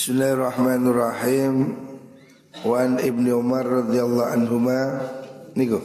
Bismillahirrahmanirrahim. 0.00 1.76
Wan 2.64 2.96
Ibnu 2.96 3.36
Umar 3.36 3.68
radhiyallahu 3.68 4.32
anhuma 4.32 4.96
niku. 5.52 5.76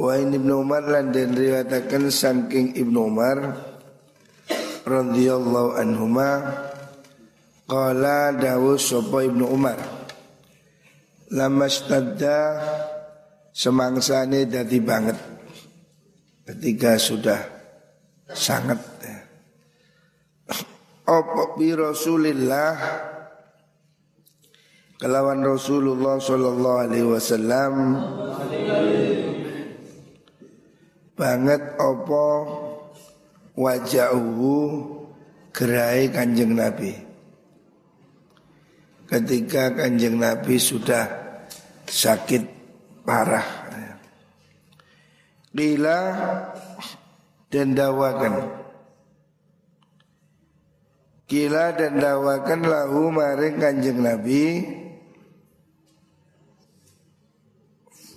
Wa 0.00 0.16
Ibnu 0.16 0.64
Umar 0.64 0.88
lan 0.88 1.12
den 1.12 1.36
riwayataken 1.36 2.08
saking 2.08 2.72
Ibnu 2.80 2.96
Umar 2.96 3.60
radhiyallahu 4.88 5.76
anhuma 5.76 6.28
qala 7.68 8.40
dawu 8.40 8.80
sapa 8.80 9.28
Ibnu 9.28 9.52
Umar 9.52 9.76
lamastadda 11.28 12.56
semangsane 13.52 14.48
dadi 14.48 14.80
banget 14.80 15.20
ketika 16.48 16.96
sudah 16.96 17.36
sangat 18.32 18.80
ya. 19.04 19.21
Apa 21.02 21.58
bi 21.58 21.74
Rasulillah? 21.74 22.78
Kelawan 25.02 25.42
Rasulullah 25.42 26.22
sallallahu 26.22 26.78
alaihi 26.86 27.10
wasallam. 27.10 27.74
Banget 31.18 31.62
apa 31.74 32.26
wajahu 33.58 34.54
gerai 35.50 36.06
kanjeng 36.06 36.54
Nabi. 36.54 36.94
Ketika 39.10 39.74
kanjeng 39.74 40.22
Nabi 40.22 40.54
sudah 40.56 41.04
sakit 41.90 42.46
parah. 43.02 43.62
Qila 45.52 46.00
dan 47.52 47.76
dawakan 47.76 48.48
Kila 51.26 51.72
dan 51.72 51.96
dawakan 51.96 52.60
lahu 52.66 53.08
maring 53.08 53.56
kanjeng 53.56 54.04
Nabi. 54.04 54.44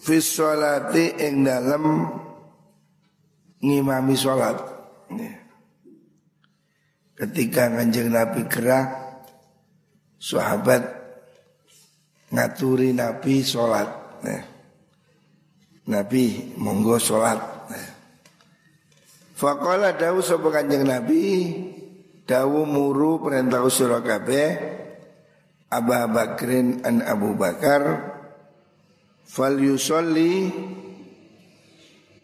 Fis 0.05 0.37
ing 1.17 1.41
dalam 1.41 2.05
ngimami 3.63 4.13
sholat. 4.13 4.57
Ketika 7.15 7.71
kanjeng 7.71 8.11
Nabi 8.11 8.45
gerah 8.45 9.05
Sahabat 10.25 10.81
ngaturi 12.33 12.93
Nabi 12.93 13.45
sholat. 13.45 13.87
Nabi 15.85 16.53
monggo 16.57 16.97
sholat. 16.97 17.37
Fakola 19.35 19.93
dawu 19.93 20.23
sopo 20.23 20.49
kanjeng 20.49 20.87
Nabi 20.87 21.21
Dawu 22.25 22.65
muru 22.65 23.21
perintah 23.21 23.61
usura 23.61 24.01
kabeh 24.01 24.49
Abu 25.69 25.93
Bakrin 26.09 26.81
an 26.81 27.05
Abu 27.05 27.37
Bakar 27.37 28.13
Fal 29.21 29.61
yusolli 29.61 30.49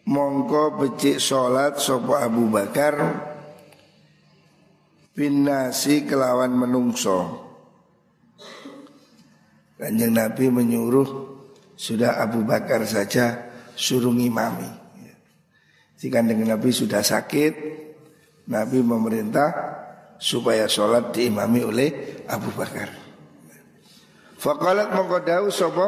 Mongko 0.02 0.82
becik 0.82 1.22
sholat 1.22 1.78
sopo 1.78 2.18
Abu 2.18 2.50
Bakar 2.50 2.98
Bin 5.12 5.44
kelawan 6.08 6.56
menungso. 6.56 7.44
Kanjeng 9.76 10.16
Nabi 10.16 10.50
menyuruh 10.50 11.08
Sudah 11.78 12.18
Abu 12.18 12.42
Bakar 12.42 12.82
saja 12.86 13.50
suruh 13.74 14.14
ngimami. 14.14 14.70
Jika 15.98 16.22
dengan 16.22 16.58
Nabi 16.58 16.74
sudah 16.74 17.02
sakit 17.02 17.52
Nabi 18.50 18.82
memerintah 18.82 19.81
Supaya 20.22 20.70
sholat 20.70 21.10
diimami 21.10 21.66
oleh 21.66 21.90
Abu 22.30 22.54
Bakar. 22.54 23.02
Fakalat 24.42 24.90
mengkodau 24.90 25.50
sopo 25.54 25.86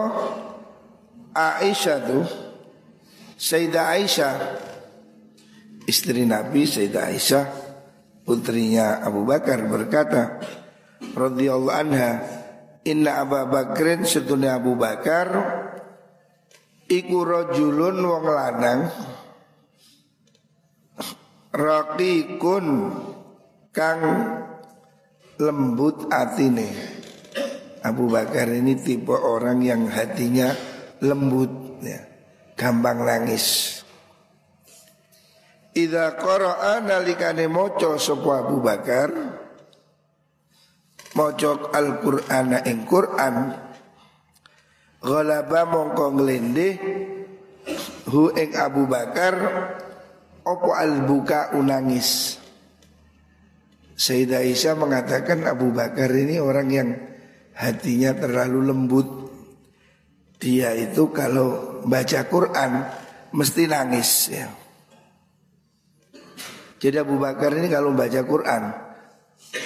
Aisyah 1.34 1.98
tuh 2.06 2.22
Sayyidah 3.34 3.98
Aisyah 3.98 4.34
Istri 5.90 6.22
Nabi 6.22 6.62
Sayyidah 6.62 7.10
Aisyah 7.10 7.44
Putrinya 8.22 9.02
Abu 9.02 9.26
Bakar 9.26 9.66
berkata 9.66 10.38
radhiyallahu 11.18 11.74
anha 11.74 12.22
Inna 12.86 13.26
Abu 13.26 13.42
Bakrin 13.50 14.06
setunya 14.06 14.54
Abu 14.54 14.78
Bakar 14.78 15.34
Iku 16.86 17.26
rojulun 17.26 17.98
wong 17.98 18.24
lanang 18.30 18.86
Rakikun 21.50 22.66
Kang 23.74 23.98
lembut 25.42 26.06
atine. 26.06 26.70
Abu 27.82 28.06
Bakar 28.06 28.46
ini 28.54 28.78
tipe 28.78 29.10
orang 29.10 29.66
yang 29.66 29.90
hatinya 29.90 30.54
lembut 31.02 31.82
ya, 31.82 31.98
Gampang 32.54 33.02
nangis. 33.02 33.82
Ida 35.74 36.14
qara'a 36.14 36.78
nalikane 36.86 37.50
moco 37.50 37.98
sopo 37.98 38.30
Abu 38.30 38.62
Bakar 38.62 39.10
Mocok 41.18 41.74
Al-Qur'ana 41.74 42.62
ing 42.62 42.86
Qur'an 42.86 43.58
Ghalaba 45.02 45.66
mongko 45.66 46.14
nglendih 46.14 46.74
hu 48.06 48.30
ing 48.38 48.54
Abu 48.54 48.86
Bakar 48.86 49.34
opo 50.46 50.78
al-buka 50.78 51.58
unangis 51.58 52.38
Sayyidah 53.94 54.42
Aisyah 54.42 54.74
mengatakan 54.74 55.46
Abu 55.46 55.70
Bakar 55.70 56.10
ini 56.10 56.42
orang 56.42 56.68
yang 56.70 56.88
hatinya 57.54 58.10
terlalu 58.18 58.60
lembut. 58.74 59.08
Dia 60.42 60.74
itu 60.74 61.14
kalau 61.14 61.80
baca 61.86 62.26
Quran 62.26 62.72
mesti 63.30 63.62
nangis 63.70 64.10
ya. 64.34 64.50
Jadi 66.82 66.96
Abu 67.00 67.16
Bakar 67.16 67.54
ini 67.54 67.70
kalau 67.70 67.94
baca 67.94 68.20
Quran 68.26 68.62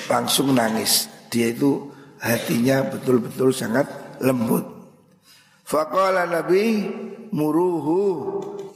langsung 0.07 0.53
nangis. 0.53 1.09
Dia 1.33 1.51
itu 1.51 1.89
hatinya 2.21 2.85
betul-betul 2.95 3.51
sangat 3.51 3.89
lembut. 4.21 4.63
Faqala 5.65 6.29
Nabi 6.29 6.85
muruhu 7.33 8.01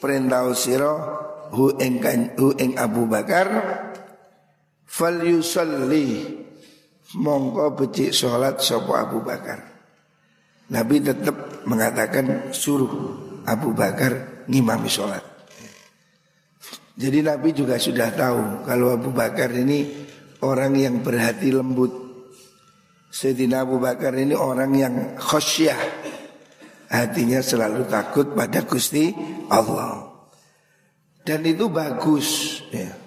perintah 0.00 0.48
sira 0.56 0.92
hu 1.52 1.76
ing 1.78 2.72
Abu 2.80 3.04
Bakar 3.06 3.46
fal 4.92 5.24
yusalli 5.24 6.20
mongko 7.16 7.72
becik 7.80 8.12
salat 8.12 8.60
sapa 8.60 9.08
Abu 9.08 9.24
Bakar. 9.24 9.72
Nabi 10.68 11.00
tetap 11.00 11.64
mengatakan 11.64 12.52
suruh 12.52 12.92
Abu 13.48 13.72
Bakar 13.72 14.44
ngimami 14.48 14.88
sholat. 14.88 15.24
Jadi 16.92 17.24
Nabi 17.24 17.56
juga 17.56 17.80
sudah 17.80 18.12
tahu 18.12 18.68
kalau 18.68 18.92
Abu 18.92 19.10
Bakar 19.16 19.48
ini 19.56 19.88
orang 20.44 20.76
yang 20.76 21.00
berhati 21.00 21.48
lembut. 21.48 21.92
Sayyidina 23.12 23.64
Abu 23.64 23.80
Bakar 23.80 24.16
ini 24.16 24.36
orang 24.36 24.72
yang 24.76 24.94
khosyah. 25.16 26.04
Hatinya 26.92 27.40
selalu 27.40 27.88
takut 27.88 28.36
pada 28.36 28.64
Gusti 28.68 29.12
Allah. 29.48 30.12
Dan 31.24 31.40
itu 31.48 31.72
bagus 31.72 32.60
ya. 32.68 33.01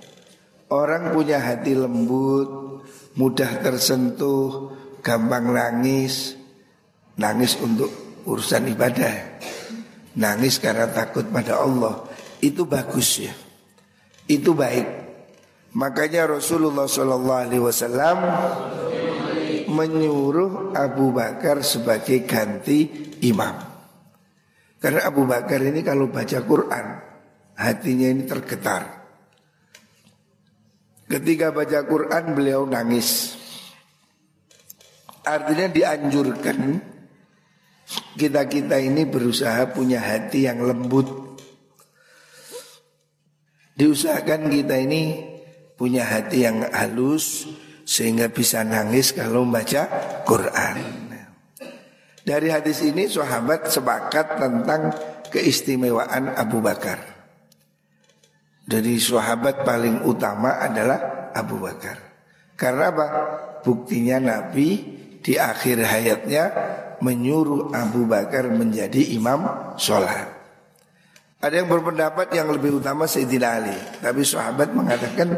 Orang 0.66 1.14
punya 1.14 1.38
hati 1.38 1.78
lembut, 1.78 2.82
mudah 3.14 3.62
tersentuh, 3.62 4.74
gampang 5.06 5.54
nangis, 5.54 6.34
nangis 7.22 7.54
untuk 7.62 7.94
urusan 8.26 8.74
ibadah, 8.74 9.38
nangis 10.18 10.58
karena 10.58 10.90
takut 10.90 11.30
pada 11.30 11.62
Allah, 11.62 12.10
itu 12.42 12.66
bagus 12.66 13.22
ya, 13.22 13.34
itu 14.26 14.58
baik. 14.58 15.06
Makanya 15.76 16.40
Rasulullah 16.40 16.88
Wasallam 16.88 18.18
menyuruh 19.70 20.72
Abu 20.72 21.12
Bakar 21.12 21.62
sebagai 21.62 22.24
ganti 22.24 23.12
imam. 23.28 23.60
Karena 24.80 25.04
Abu 25.04 25.28
Bakar 25.28 25.60
ini 25.62 25.84
kalau 25.84 26.08
baca 26.08 26.40
Quran, 26.48 26.86
hatinya 27.60 28.08
ini 28.08 28.24
tergetar. 28.24 28.95
Ketika 31.06 31.54
baca 31.54 31.86
Quran 31.86 32.34
beliau 32.34 32.66
nangis. 32.66 33.38
Artinya 35.26 35.70
dianjurkan 35.70 36.60
Kita-kita 38.18 38.82
ini 38.82 39.06
berusaha 39.06 39.70
punya 39.70 40.02
hati 40.02 40.50
yang 40.50 40.66
lembut. 40.66 41.38
Diusahakan 43.78 44.50
kita 44.50 44.82
ini 44.82 45.22
punya 45.78 46.08
hati 46.08 46.48
yang 46.48 46.66
halus 46.74 47.46
Sehingga 47.86 48.34
bisa 48.34 48.66
nangis 48.66 49.14
kalau 49.14 49.46
membaca 49.46 49.86
Quran. 50.26 51.06
Dari 52.26 52.50
hadis 52.50 52.82
ini 52.82 53.06
sahabat 53.06 53.70
sepakat 53.70 54.42
tentang 54.42 54.90
keistimewaan 55.30 56.34
Abu 56.34 56.58
Bakar 56.58 57.15
dari 58.66 58.98
sahabat 58.98 59.62
paling 59.62 60.04
utama 60.10 60.58
adalah 60.58 61.30
Abu 61.32 61.62
Bakar. 61.62 62.02
Karena 62.58 62.90
apa? 62.90 63.08
buktinya 63.66 64.22
Nabi 64.22 64.78
di 65.26 65.34
akhir 65.42 65.82
hayatnya 65.82 66.44
menyuruh 67.02 67.74
Abu 67.74 68.06
Bakar 68.06 68.46
menjadi 68.54 69.18
imam 69.18 69.74
sholat. 69.82 70.30
Ada 71.42 71.62
yang 71.62 71.70
berpendapat 71.70 72.30
yang 72.34 72.50
lebih 72.54 72.82
utama 72.82 73.10
Sayyidina 73.10 73.50
Ali. 73.62 73.78
Tapi 74.02 74.22
sahabat 74.22 74.74
mengatakan 74.74 75.34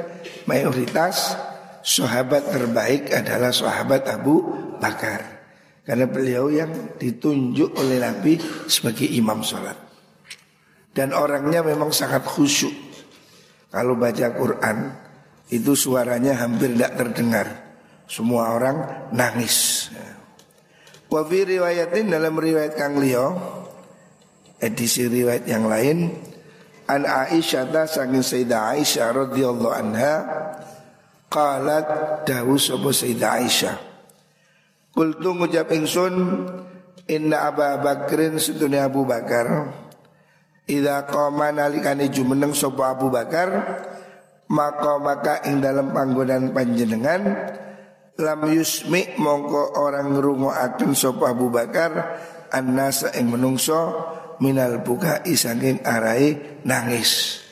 mayoritas 0.47 1.35
sahabat 1.83 2.51
terbaik 2.51 3.11
adalah 3.15 3.51
sahabat 3.51 4.07
Abu 4.11 4.43
Bakar. 4.79 5.23
Karena 5.87 6.03
beliau 6.03 6.51
yang 6.51 6.99
ditunjuk 6.99 7.79
oleh 7.79 8.03
Nabi 8.03 8.35
sebagai 8.67 9.07
imam 9.07 9.39
sholat. 9.39 9.75
Dan 10.91 11.15
orangnya 11.15 11.63
memang 11.63 11.95
sangat 11.95 12.27
khusyuk. 12.27 12.86
Kalau 13.67 13.99
baca 13.99 14.27
Quran 14.31 14.77
itu 15.51 15.75
suaranya 15.75 16.39
hampir 16.39 16.75
tidak 16.75 16.93
terdengar. 16.95 17.47
Semua 18.07 18.55
orang 18.55 18.77
nangis. 19.11 19.89
Wa 21.07 21.23
riwayatin 21.23 22.11
dalam 22.11 22.35
riwayat 22.35 22.75
Kang 22.75 22.99
Leo 22.99 23.35
edisi 24.59 25.07
riwayat 25.07 25.45
yang 25.47 25.69
lain 25.69 26.11
an 26.89 27.07
Aisyah 27.07 27.69
ta 27.71 27.83
saking 27.87 28.25
Sayyidah 28.25 28.75
Aisyah 28.75 29.07
radhiyallahu 29.13 29.75
anha 29.75 30.13
qalat 31.29 31.87
dawu 32.25 32.59
sapa 32.59 32.89
Sayyidah 32.91 33.31
Aisyah 33.43 33.75
Kultu 34.97 35.29
ngucap 35.37 35.69
ingsun 35.69 36.13
inna 37.05 37.53
Abu 37.53 37.61
Bakrin 37.85 38.41
sedunia 38.41 38.89
Abu 38.89 39.05
Bakar 39.05 39.69
Ida 40.67 41.07
qama 41.07 41.55
nalikane 41.55 42.11
jumeneng 42.11 42.51
sapa 42.51 42.91
Abu 42.91 43.07
Bakar 43.07 43.47
maka 44.51 44.99
maka 44.99 45.33
ing 45.47 45.63
dalam 45.63 45.95
panggonan 45.95 46.51
panjenengan 46.51 47.23
lam 48.19 48.41
yusmi 48.51 49.15
mongko 49.15 49.79
orang 49.79 50.11
akan 50.19 50.91
sapa 50.91 51.31
Abu 51.31 51.47
Bakar 51.47 52.19
annasa 52.51 53.15
ing 53.15 53.31
menungso 53.31 53.95
minal 54.43 54.83
buka 54.83 55.23
isanging 55.23 55.87
arai 55.87 56.59
nangis. 56.67 57.43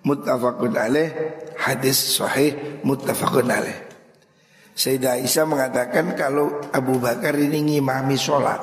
Muttafaqun 0.00 0.74
alaih 0.74 1.08
hadis 1.54 2.18
sahih 2.18 2.82
muttafaqun 2.82 3.46
alaih. 3.46 3.78
Sayyidah 4.74 5.20
Aisyah 5.20 5.44
mengatakan 5.44 6.16
kalau 6.18 6.56
Abu 6.72 6.96
Bakar 6.98 7.36
ini 7.36 7.62
ngimami 7.62 8.16
sholat 8.16 8.58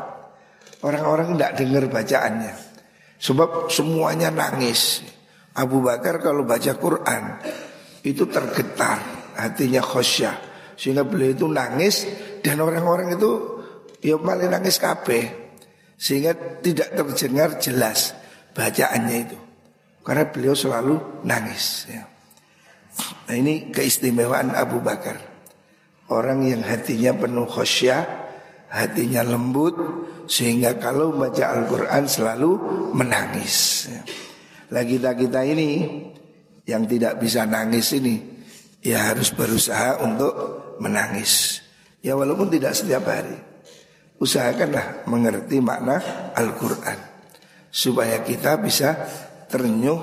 Orang-orang 0.82 1.38
tidak 1.38 1.52
dengar 1.62 1.84
bacaannya 1.90 2.67
Sebab 3.18 3.74
semuanya 3.74 4.30
nangis 4.30 5.02
Abu 5.58 5.82
Bakar 5.82 6.22
kalau 6.22 6.46
baca 6.46 6.78
Quran 6.78 7.24
Itu 8.06 8.30
tergetar 8.30 9.02
Hatinya 9.38 9.82
khosyah 9.82 10.48
sehingga 10.78 11.02
beliau 11.02 11.34
itu 11.34 11.46
nangis 11.50 12.06
dan 12.46 12.62
orang-orang 12.62 13.18
itu 13.18 13.32
ya 14.06 14.16
paling 14.22 14.54
nangis 14.54 14.78
kabeh. 14.78 15.50
Sehingga 15.98 16.62
tidak 16.62 16.94
terdengar 16.94 17.58
jelas 17.58 18.14
bacaannya 18.54 19.18
itu. 19.26 19.38
Karena 20.06 20.30
beliau 20.30 20.54
selalu 20.54 21.26
nangis 21.26 21.90
ya. 21.90 22.06
Nah 23.28 23.36
ini 23.36 23.74
keistimewaan 23.74 24.54
Abu 24.54 24.78
Bakar. 24.80 25.18
Orang 26.08 26.46
yang 26.48 26.64
hatinya 26.64 27.12
penuh 27.18 27.50
khosyah, 27.50 28.27
hatinya 28.72 29.24
lembut 29.24 29.76
sehingga 30.28 30.76
kalau 30.76 31.16
baca 31.16 31.56
Al-Qur'an 31.56 32.04
selalu 32.06 32.52
menangis. 32.92 33.88
Ya. 33.88 34.02
Lah 34.76 34.84
kita-kita 34.84 35.48
ini 35.48 35.70
yang 36.68 36.84
tidak 36.84 37.24
bisa 37.24 37.48
nangis 37.48 37.96
ini 37.96 38.20
ya 38.84 39.12
harus 39.12 39.32
berusaha 39.32 40.04
untuk 40.04 40.34
menangis. 40.84 41.64
Ya 42.04 42.14
walaupun 42.20 42.52
tidak 42.52 42.76
setiap 42.76 43.08
hari. 43.08 43.36
Usahakanlah 44.18 45.08
mengerti 45.08 45.62
makna 45.62 46.02
Al-Quran. 46.34 46.98
Supaya 47.70 48.26
kita 48.26 48.58
bisa 48.58 48.98
ternyuh 49.48 50.00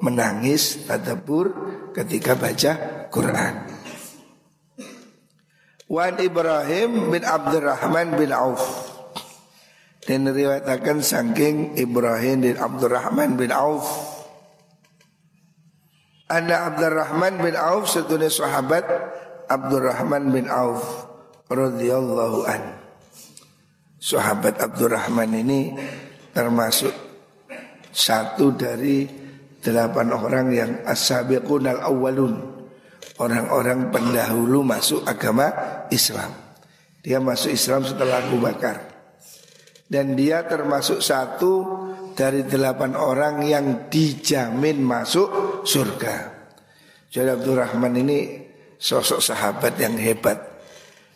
menangis 0.00 0.88
tadabur 0.88 1.52
ketika 1.92 2.34
baca 2.34 2.72
Quran. 3.12 3.77
Wan 5.88 6.20
Ibrahim 6.20 7.08
bin 7.08 7.24
Abdurrahman 7.24 8.20
bin 8.20 8.28
Auf 8.28 8.60
dan 10.04 10.28
riwayatakan 10.28 11.00
saking 11.00 11.80
Ibrahim 11.80 12.44
bin 12.44 12.56
Abdurrahman 12.60 13.40
bin 13.40 13.48
Auf 13.52 13.88
Anna 16.28 16.68
Abdurrahman 16.68 17.40
bin 17.40 17.56
Auf 17.56 17.88
setunya 17.88 18.28
sahabat 18.28 18.84
Abdurrahman 19.48 20.28
bin 20.28 20.52
Auf 20.52 21.08
radhiyallahu 21.48 22.44
an. 22.44 22.76
Sahabat 23.96 24.60
Abdurrahman 24.60 25.32
ini 25.32 25.72
termasuk 26.36 26.92
satu 27.88 28.52
dari 28.52 29.08
delapan 29.64 30.12
orang 30.12 30.46
yang 30.52 30.70
as-sabiqun 30.84 31.64
al-awwalun. 31.64 32.57
Orang-orang 33.18 33.90
pendahulu 33.90 34.62
masuk 34.62 35.02
agama 35.02 35.50
Islam. 35.90 36.30
Dia 37.02 37.18
masuk 37.18 37.50
Islam 37.50 37.82
setelah 37.82 38.22
Abu 38.22 38.38
Bakar. 38.38 38.78
Dan 39.88 40.14
dia 40.14 40.44
termasuk 40.46 41.02
satu 41.02 41.52
dari 42.14 42.44
delapan 42.44 42.94
orang 42.94 43.42
yang 43.42 43.88
dijamin 43.90 44.84
masuk 44.84 45.62
surga. 45.64 46.38
Jadi 47.08 47.28
Abdurrahman 47.32 47.94
ini 48.06 48.18
sosok 48.78 49.18
sahabat 49.18 49.74
yang 49.80 49.96
hebat. 49.96 50.38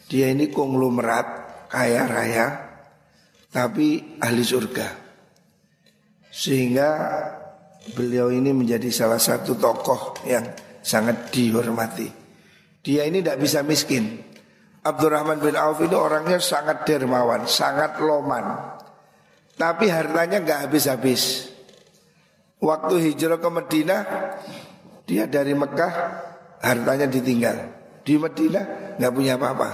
Dia 0.08 0.32
ini 0.32 0.48
konglomerat 0.48 1.26
kaya 1.68 2.08
raya 2.08 2.46
tapi 3.52 4.16
ahli 4.18 4.42
surga. 4.42 4.88
Sehingga 6.32 6.88
beliau 7.92 8.32
ini 8.32 8.50
menjadi 8.56 8.88
salah 8.88 9.20
satu 9.20 9.52
tokoh 9.54 10.16
yang 10.24 10.48
sangat 10.82 11.30
dihormati. 11.30 12.10
Dia 12.82 13.06
ini 13.06 13.22
tidak 13.22 13.38
bisa 13.40 13.62
miskin. 13.62 14.18
Abdurrahman 14.82 15.38
bin 15.38 15.54
Auf 15.54 15.78
ini 15.78 15.94
orangnya 15.94 16.42
sangat 16.42 16.82
dermawan, 16.82 17.46
sangat 17.46 18.02
loman. 18.02 18.74
Tapi 19.54 19.86
hartanya 19.86 20.42
nggak 20.42 20.66
habis-habis. 20.66 21.54
Waktu 22.58 22.94
hijrah 22.98 23.38
ke 23.38 23.48
Madinah, 23.50 24.02
dia 25.06 25.30
dari 25.30 25.54
Mekah 25.54 25.92
hartanya 26.62 27.06
ditinggal. 27.06 27.56
Di 28.02 28.18
Medina 28.18 28.62
nggak 28.98 29.12
punya 29.14 29.38
apa-apa. 29.38 29.70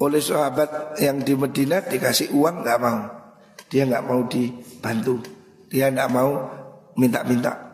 Oleh 0.00 0.24
sahabat 0.24 0.96
yang 0.96 1.20
di 1.20 1.36
Medina 1.36 1.84
dikasih 1.84 2.32
uang 2.32 2.64
nggak 2.64 2.78
mau. 2.80 3.00
Dia 3.68 3.84
nggak 3.84 4.04
mau 4.08 4.24
dibantu. 4.24 5.20
Dia 5.68 5.92
nggak 5.92 6.08
mau 6.08 6.30
minta-minta. 6.96 7.69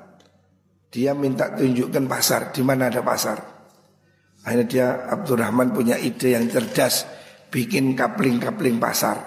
Dia 0.97 1.12
minta 1.12 1.53
tunjukkan 1.53 2.09
pasar, 2.09 2.57
di 2.57 2.65
mana 2.65 2.88
ada 2.88 3.05
pasar. 3.05 3.37
Akhirnya 4.49 4.65
dia 4.65 4.87
Abdurrahman 5.12 5.76
punya 5.76 6.00
ide 6.00 6.33
yang 6.33 6.49
cerdas, 6.49 7.05
bikin 7.53 7.93
kapling-kapling 7.93 8.81
pasar, 8.81 9.21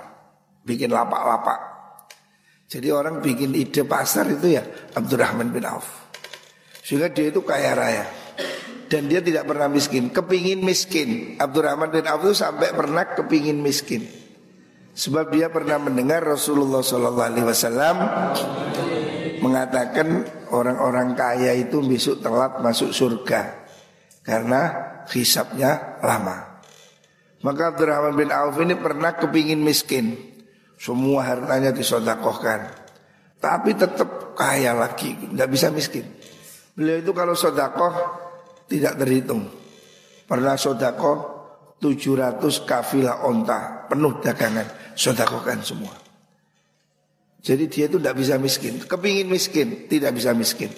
bikin 0.65 0.89
lapak-lapak. 0.89 1.61
Jadi 2.65 2.89
orang 2.89 3.21
bikin 3.21 3.53
ide 3.53 3.85
pasar 3.85 4.33
itu 4.33 4.57
ya 4.57 4.65
Abdurrahman 4.97 5.53
bin 5.53 5.61
Auf. 5.69 6.09
Sehingga 6.81 7.13
dia 7.13 7.29
itu 7.29 7.45
kaya 7.45 7.77
raya 7.77 8.05
dan 8.89 9.05
dia 9.05 9.21
tidak 9.21 9.45
pernah 9.45 9.69
miskin, 9.69 10.09
kepingin 10.09 10.65
miskin. 10.65 11.37
Abdurrahman 11.37 11.93
bin 11.93 12.09
Auf 12.09 12.25
itu 12.25 12.33
sampai 12.33 12.73
pernah 12.73 13.05
kepingin 13.13 13.61
miskin. 13.61 14.09
Sebab 14.97 15.29
dia 15.29 15.53
pernah 15.53 15.77
mendengar 15.77 16.25
Rasulullah 16.25 16.81
SAW 16.81 17.29
mengatakan 19.39 20.27
orang-orang 20.53 21.15
kaya 21.15 21.55
itu 21.55 21.81
besok 21.83 22.21
telat 22.23 22.59
masuk 22.59 22.91
surga 22.91 23.67
karena 24.23 24.61
hisapnya 25.09 25.99
lama. 26.03 26.61
Maka 27.39 27.71
Abdurrahman 27.71 28.19
bin 28.19 28.29
Auf 28.35 28.59
ini 28.59 28.75
pernah 28.75 29.15
kepingin 29.15 29.63
miskin, 29.63 30.11
semua 30.75 31.23
hartanya 31.23 31.71
disodakohkan, 31.71 32.67
tapi 33.39 33.71
tetap 33.79 34.35
kaya 34.35 34.75
lagi, 34.75 35.15
tidak 35.15 35.47
bisa 35.47 35.71
miskin. 35.71 36.03
Beliau 36.75 36.99
itu 36.99 37.11
kalau 37.15 37.35
sodakoh 37.35 37.91
tidak 38.67 38.99
terhitung. 38.99 39.47
Pernah 40.27 40.55
sodako 40.55 41.39
700 41.81 42.67
kafilah 42.67 43.23
onta 43.27 43.87
penuh 43.87 44.19
dagangan 44.19 44.95
sodakokan 44.95 45.59
semua. 45.63 46.08
Jadi 47.39 47.71
dia 47.71 47.87
itu 47.87 47.97
tidak 47.97 48.19
bisa 48.19 48.35
miskin. 48.35 48.83
Kepingin 48.83 49.27
miskin, 49.31 49.87
tidak 49.87 50.11
bisa 50.11 50.35
miskin. 50.35 50.71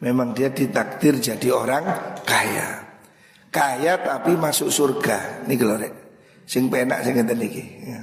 Memang 0.00 0.36
dia 0.36 0.52
ditakdir 0.52 1.20
jadi 1.20 1.48
orang 1.52 1.84
kaya. 2.24 2.84
Kaya 3.52 4.00
tapi 4.00 4.36
masuk 4.36 4.68
surga. 4.68 5.48
Ini 5.48 5.54
gelorek. 5.56 5.94
Sing 6.44 6.68
penak 6.68 7.04
sing 7.04 7.16
ngeten 7.16 7.40
iki. 7.40 7.64
Ya. 7.88 8.00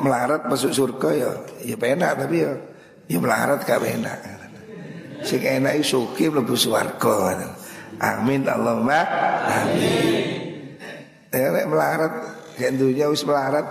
Melarat 0.00 0.48
masuk 0.48 0.72
surga 0.72 1.08
ya 1.12 1.30
ya 1.64 1.76
penak 1.76 2.16
tapi 2.16 2.44
ya 2.44 2.52
ya 3.08 3.18
melarat 3.20 3.60
gak 3.64 3.80
penak. 3.80 4.18
Sing 5.20 5.44
enak 5.44 5.84
iso 5.84 6.08
suki 6.08 6.32
mlebu 6.32 6.56
swarga. 6.56 7.36
Amin 8.00 8.48
Allahumma 8.48 9.04
amin. 9.44 10.80
Ya 11.28 11.48
melarat 11.68 12.12
kayak 12.56 12.80
dunia 12.80 13.12
wis 13.12 13.28
melarat 13.28 13.66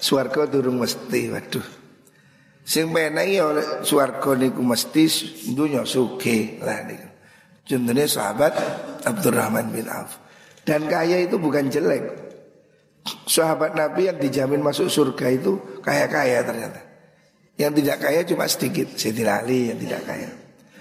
swarga 0.00 0.48
durung 0.48 0.80
mesti. 0.80 1.28
Waduh. 1.28 1.85
Sing 2.66 2.90
penehi 2.90 3.38
oleh 3.38 3.86
swarga 3.86 4.34
niku 4.34 4.58
mesti 4.58 5.06
suge 5.06 6.58
lah 6.58 6.82
niku. 6.82 7.08
Contohnya 7.62 8.06
sahabat 8.10 8.54
Abdurrahman 9.06 9.70
bin 9.70 9.86
Auf. 9.86 10.18
Dan 10.66 10.90
kaya 10.90 11.22
itu 11.22 11.38
bukan 11.38 11.70
jelek. 11.70 12.26
Sahabat 13.30 13.78
Nabi 13.78 14.10
yang 14.10 14.18
dijamin 14.18 14.66
masuk 14.66 14.90
surga 14.90 15.30
itu 15.30 15.78
kaya-kaya 15.78 16.42
ternyata. 16.42 16.82
Yang 17.54 17.72
tidak 17.82 17.96
kaya 18.02 18.20
cuma 18.26 18.44
sedikit, 18.50 18.98
Sayyidina 18.98 19.46
Ali 19.46 19.70
yang 19.70 19.78
tidak 19.78 20.02
kaya. 20.02 20.30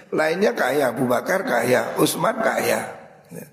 Lainnya 0.10 0.52
kaya, 0.58 0.90
Abu 0.90 1.06
Bakar 1.06 1.46
kaya, 1.46 1.96
Utsman 2.02 2.36
kaya. 2.42 2.82
Ya. 3.30 3.48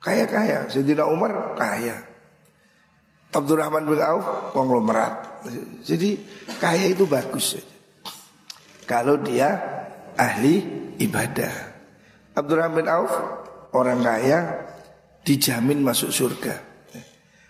Kaya-kaya, 0.00 0.66
Sayyidina 0.72 1.04
Umar 1.06 1.54
kaya. 1.54 2.08
Abdurrahman 3.28 3.84
bin 3.84 4.00
Auf 4.00 4.52
konglomerat. 4.56 5.44
Jadi 5.84 6.16
kaya 6.56 6.88
itu 6.88 7.04
bagus. 7.04 7.60
Kalau 8.88 9.20
dia 9.20 9.52
ahli 10.16 10.64
ibadah. 10.96 11.52
Abdurrahman 12.32 12.76
bin 12.80 12.88
Auf 12.88 13.12
orang 13.76 14.00
kaya 14.00 14.38
dijamin 15.28 15.84
masuk 15.84 16.08
surga. 16.08 16.56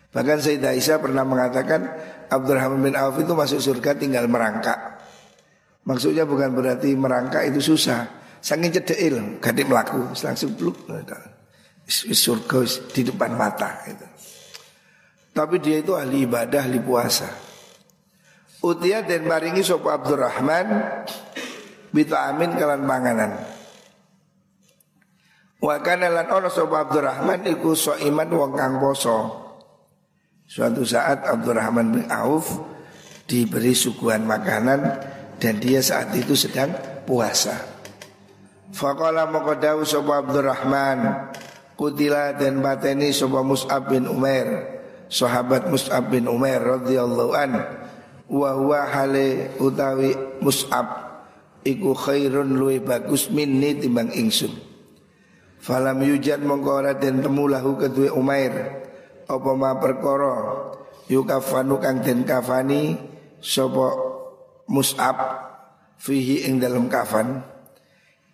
Bahkan 0.09 0.39
Sayyidah 0.41 0.75
Aisyah 0.75 0.99
pernah 0.99 1.23
mengatakan 1.23 1.85
Abdurrahman 2.27 2.83
bin 2.83 2.95
Auf 2.99 3.21
itu 3.23 3.33
masuk 3.39 3.61
surga 3.63 3.95
tinggal 3.95 4.27
merangkak. 4.27 4.99
Maksudnya 5.87 6.27
bukan 6.27 6.53
berarti 6.59 6.93
merangkak 6.99 7.49
itu 7.49 7.63
susah. 7.63 8.19
Saking 8.43 8.71
cedeil, 8.71 9.17
gade 9.41 9.63
melaku, 9.63 10.11
langsung 10.21 10.59
peluk. 10.59 10.91
Surga 11.89 12.67
di 12.93 13.03
depan 13.07 13.39
mata 13.39 13.83
itu. 13.89 14.18
Tapi 15.39 15.63
dia 15.63 15.79
itu 15.79 15.95
ahli 15.95 16.27
ibadah, 16.27 16.67
ahli 16.67 16.83
puasa. 16.83 17.31
Utia 18.59 19.07
dan 19.07 19.23
maringi 19.23 19.63
sopa 19.63 19.95
Abdurrahman 19.95 20.67
Bita 21.95 22.27
amin 22.27 22.59
kalan 22.59 22.83
panganan 22.91 23.39
Wa 25.63 25.79
kana 25.79 26.11
lan 26.11 26.27
ono 26.27 26.51
sapa 26.51 26.91
Abdurrahman 26.91 27.47
iku 27.47 27.79
iman 27.79 28.29
wong 28.35 28.53
kang 28.59 28.83
poso 28.83 29.47
Suatu 30.43 30.83
saat 30.83 31.23
Abdurrahman 31.23 31.95
bin 31.95 32.07
Auf 32.11 32.51
diberi 33.31 33.79
suguhan 33.79 34.27
makanan 34.27 34.81
dan 35.37 35.61
dia 35.61 35.85
saat 35.85 36.17
itu 36.17 36.33
sedang 36.33 36.73
puasa. 37.05 37.53
Faqala 38.73 39.29
maqadawu 39.29 39.85
sapa 39.85 40.25
Abdurrahman 40.25 41.31
kutila 41.77 42.33
dan 42.33 42.65
bateni 42.65 43.13
sapa 43.13 43.45
Mus'ab 43.45 43.93
bin 43.93 44.09
Umair 44.09 44.78
sahabat 45.09 45.73
Mus'ab 45.73 46.13
bin 46.13 46.29
Umair 46.29 46.61
radhiyallahu 46.61 47.33
an 47.33 47.53
wa 48.29 48.51
huwa 48.55 48.85
hale 48.89 49.57
utawi 49.57 50.13
Mus'ab 50.45 50.87
iku 51.65 51.97
khairun 51.97 52.55
luwe 52.55 52.81
bagus 52.81 53.33
minni 53.33 53.77
timbang 53.77 54.13
ingsun. 54.13 54.53
Falam 55.59 56.01
yujan 56.07 56.47
mongko 56.47 56.71
ora 56.71 56.93
den 56.95 57.25
temu 57.25 57.51
lahu 57.51 57.75
kedue 57.75 58.13
Umair. 58.15 58.87
Apa 59.29 59.51
ma 59.53 59.77
perkara? 59.77 60.65
Yukafanu 61.09 61.81
kang 61.81 62.05
den 62.05 62.25
kafani 62.25 62.97
sapa 63.41 63.97
Mus'ab 64.69 65.17
fihi 65.99 66.47
ing 66.47 66.61
dalam 66.61 66.87
kafan. 66.87 67.43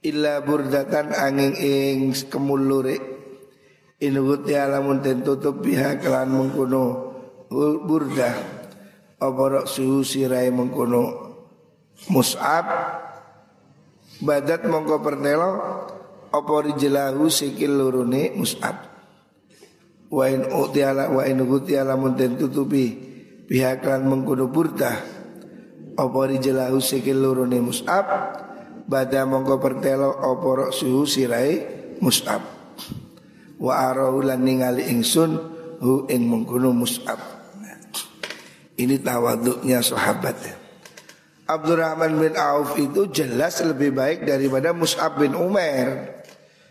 Illa 0.05 0.45
burdatan 0.45 1.17
angin 1.17 1.57
ing 1.57 2.13
kemulure 2.29 3.14
in 4.05 4.21
ya 4.45 4.69
lamun 4.69 5.01
den 5.01 5.25
tutup 5.25 5.65
biha 5.65 5.97
kelan 5.97 6.29
mengkono 6.29 7.17
burdah 7.89 8.35
apa 9.17 9.65
suhu 9.65 10.05
sirai 10.05 10.53
mengkono 10.53 11.33
Mus'ab. 12.11 12.67
Badat 14.25 14.67
mongko 14.67 14.99
pertelo 15.03 15.51
apa 16.31 16.55
rijlahu 16.67 17.31
sikil 17.31 17.71
lurune 17.71 18.35
Mus'ab. 18.35 18.77
Wa 20.11 20.31
in 20.31 20.47
utiala 20.47 21.11
wa 21.11 21.23
in 21.27 21.43
utiala 21.43 21.99
mun 21.99 22.15
den 22.15 22.39
tutupi 22.39 22.95
pihak 23.51 23.83
lan 23.83 24.07
mengkono 24.07 24.47
burdah 24.47 24.97
apa 25.95 26.21
rijalahu 26.31 26.79
sikil 26.79 27.19
lurune 27.19 27.59
mus'ab. 27.59 28.07
Bada 28.85 29.25
mongko 29.25 29.59
pertelo 29.59 30.15
apa 30.21 30.45
rok 30.45 30.71
suhu 30.71 31.03
sirai 31.09 31.65
mus'ab 31.99 32.54
wa 33.61 33.73
arahu 33.91 34.25
lan 34.25 34.43
ningali 34.43 34.89
ingsun 34.91 35.31
hu 35.79 36.09
ing 36.11 36.27
mengkono 36.27 36.75
mus'ab 36.75 37.35
ini 38.75 38.99
tawaduknya 38.99 39.79
sahabat 39.79 40.37
ya. 40.43 40.57
Abdurrahman 41.45 42.19
bin 42.19 42.35
Auf 42.41 42.75
itu 42.81 43.07
jelas 43.13 43.61
lebih 43.61 43.93
baik 43.93 44.25
daripada 44.25 44.73
Mus'ab 44.73 45.21
bin 45.21 45.37
Umar 45.37 46.17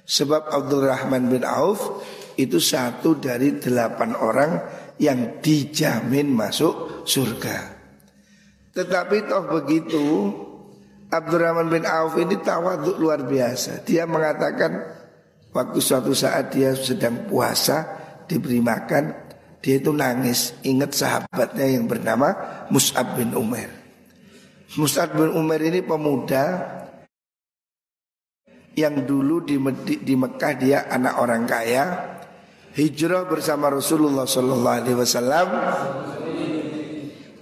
Sebab 0.03 0.51
Abdurrahman 0.51 1.31
bin 1.31 1.47
Auf 1.47 2.03
itu 2.35 2.59
satu 2.59 3.15
dari 3.23 3.55
delapan 3.55 4.17
orang 4.19 4.51
yang 4.99 5.39
dijamin 5.39 6.27
masuk 6.27 7.07
surga. 7.07 7.71
Tetapi 8.75 9.17
toh 9.31 9.47
begitu 9.47 10.05
Abdurrahman 11.07 11.71
bin 11.71 11.87
Auf 11.87 12.19
ini 12.19 12.35
tawaduk 12.35 12.99
luar 12.99 13.23
biasa. 13.23 13.87
Dia 13.87 14.03
mengatakan 14.03 14.75
waktu 15.53 15.79
suatu 15.79 16.11
saat 16.11 16.51
dia 16.51 16.73
sedang 16.73 17.29
puasa 17.29 17.85
diberi 18.25 18.59
makan, 18.59 19.13
dia 19.63 19.79
itu 19.79 19.93
nangis. 19.95 20.57
Ingat 20.67 20.91
sahabatnya 20.91 21.69
yang 21.69 21.87
bernama 21.87 22.33
Mus'ab 22.67 23.15
bin 23.15 23.31
Umar. 23.37 23.69
Mus'ab 24.75 25.13
bin 25.13 25.31
Umar 25.31 25.61
ini 25.61 25.85
pemuda 25.85 26.59
yang 28.73 29.05
dulu 29.05 29.45
di, 29.45 29.55
di 30.01 30.13
Mekah 30.17 30.53
dia 30.57 30.89
anak 30.89 31.13
orang 31.21 31.45
kaya. 31.45 31.83
Hijrah 32.73 33.29
bersama 33.29 33.69
Rasulullah 33.69 34.25
Wasallam. 34.25 35.47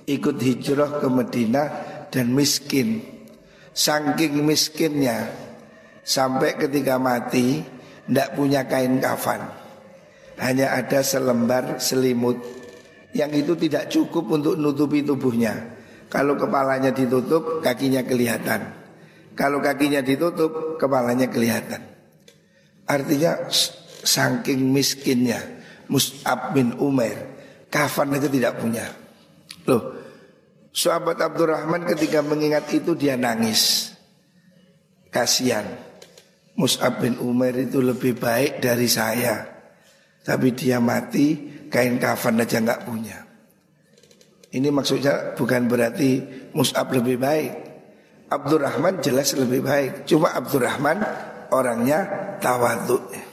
Ikut 0.03 0.37
hijrah 0.43 0.99
ke 0.99 1.07
Madinah 1.07 1.67
dan 2.11 2.35
miskin. 2.35 2.99
Saking 3.71 4.43
miskinnya 4.43 5.31
sampai 6.03 6.59
ketika 6.59 6.99
mati 6.99 7.63
tidak 8.11 8.35
punya 8.35 8.67
kain 8.67 8.99
kafan 8.99 9.39
hanya 10.43 10.75
ada 10.75 10.99
selembar 10.99 11.79
selimut 11.79 12.35
yang 13.15 13.31
itu 13.31 13.55
tidak 13.55 13.87
cukup 13.87 14.27
untuk 14.35 14.59
nutupi 14.59 14.99
tubuhnya 14.99 15.79
kalau 16.11 16.35
kepalanya 16.35 16.91
ditutup 16.91 17.63
kakinya 17.63 18.03
kelihatan 18.03 18.75
kalau 19.39 19.63
kakinya 19.63 20.03
ditutup 20.03 20.75
kepalanya 20.75 21.31
kelihatan 21.31 21.79
artinya 22.83 23.47
saking 24.03 24.67
miskinnya 24.75 25.39
Mus'ab 25.87 26.55
bin 26.55 26.75
Umair 26.79 27.31
kafan 27.71 28.11
itu 28.13 28.27
tidak 28.27 28.59
punya. 28.59 28.85
Loh, 29.65 29.95
sahabat 30.75 31.17
Abdurrahman 31.17 31.87
ketika 31.87 32.19
mengingat 32.19 32.67
itu 32.75 32.93
dia 32.93 33.15
nangis. 33.15 33.95
Kasihan. 35.09 35.65
Mus'ab 36.59 36.99
bin 36.99 37.15
Umair 37.19 37.55
itu 37.57 37.79
lebih 37.79 38.19
baik 38.19 38.59
dari 38.59 38.87
saya. 38.89 39.47
Tapi 40.21 40.53
dia 40.53 40.77
mati 40.77 41.37
kain 41.71 41.97
kafan 41.97 42.41
aja 42.41 42.61
nggak 42.61 42.83
punya. 42.85 43.17
Ini 44.51 44.67
maksudnya 44.67 45.33
bukan 45.33 45.65
berarti 45.71 46.21
Mus'ab 46.51 46.91
lebih 46.91 47.17
baik. 47.17 47.51
Abdurrahman 48.31 48.99
jelas 48.99 49.35
lebih 49.35 49.63
baik. 49.63 49.91
Cuma 50.07 50.31
Abdurrahman 50.35 51.03
orangnya 51.51 52.07
tawaduk 52.43 53.31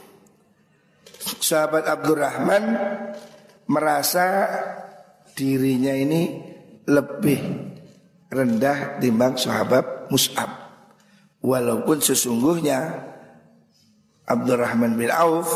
sahabat 1.49 1.89
Abdurrahman 1.89 2.63
merasa 3.69 4.47
dirinya 5.33 5.93
ini 5.93 6.41
lebih 6.89 7.39
rendah 8.29 9.01
timbang 9.01 9.37
sahabat 9.37 10.09
Mus'ab. 10.13 10.49
Walaupun 11.39 12.03
sesungguhnya 12.03 13.08
Abdurrahman 14.29 14.93
bin 14.93 15.09
Auf 15.09 15.49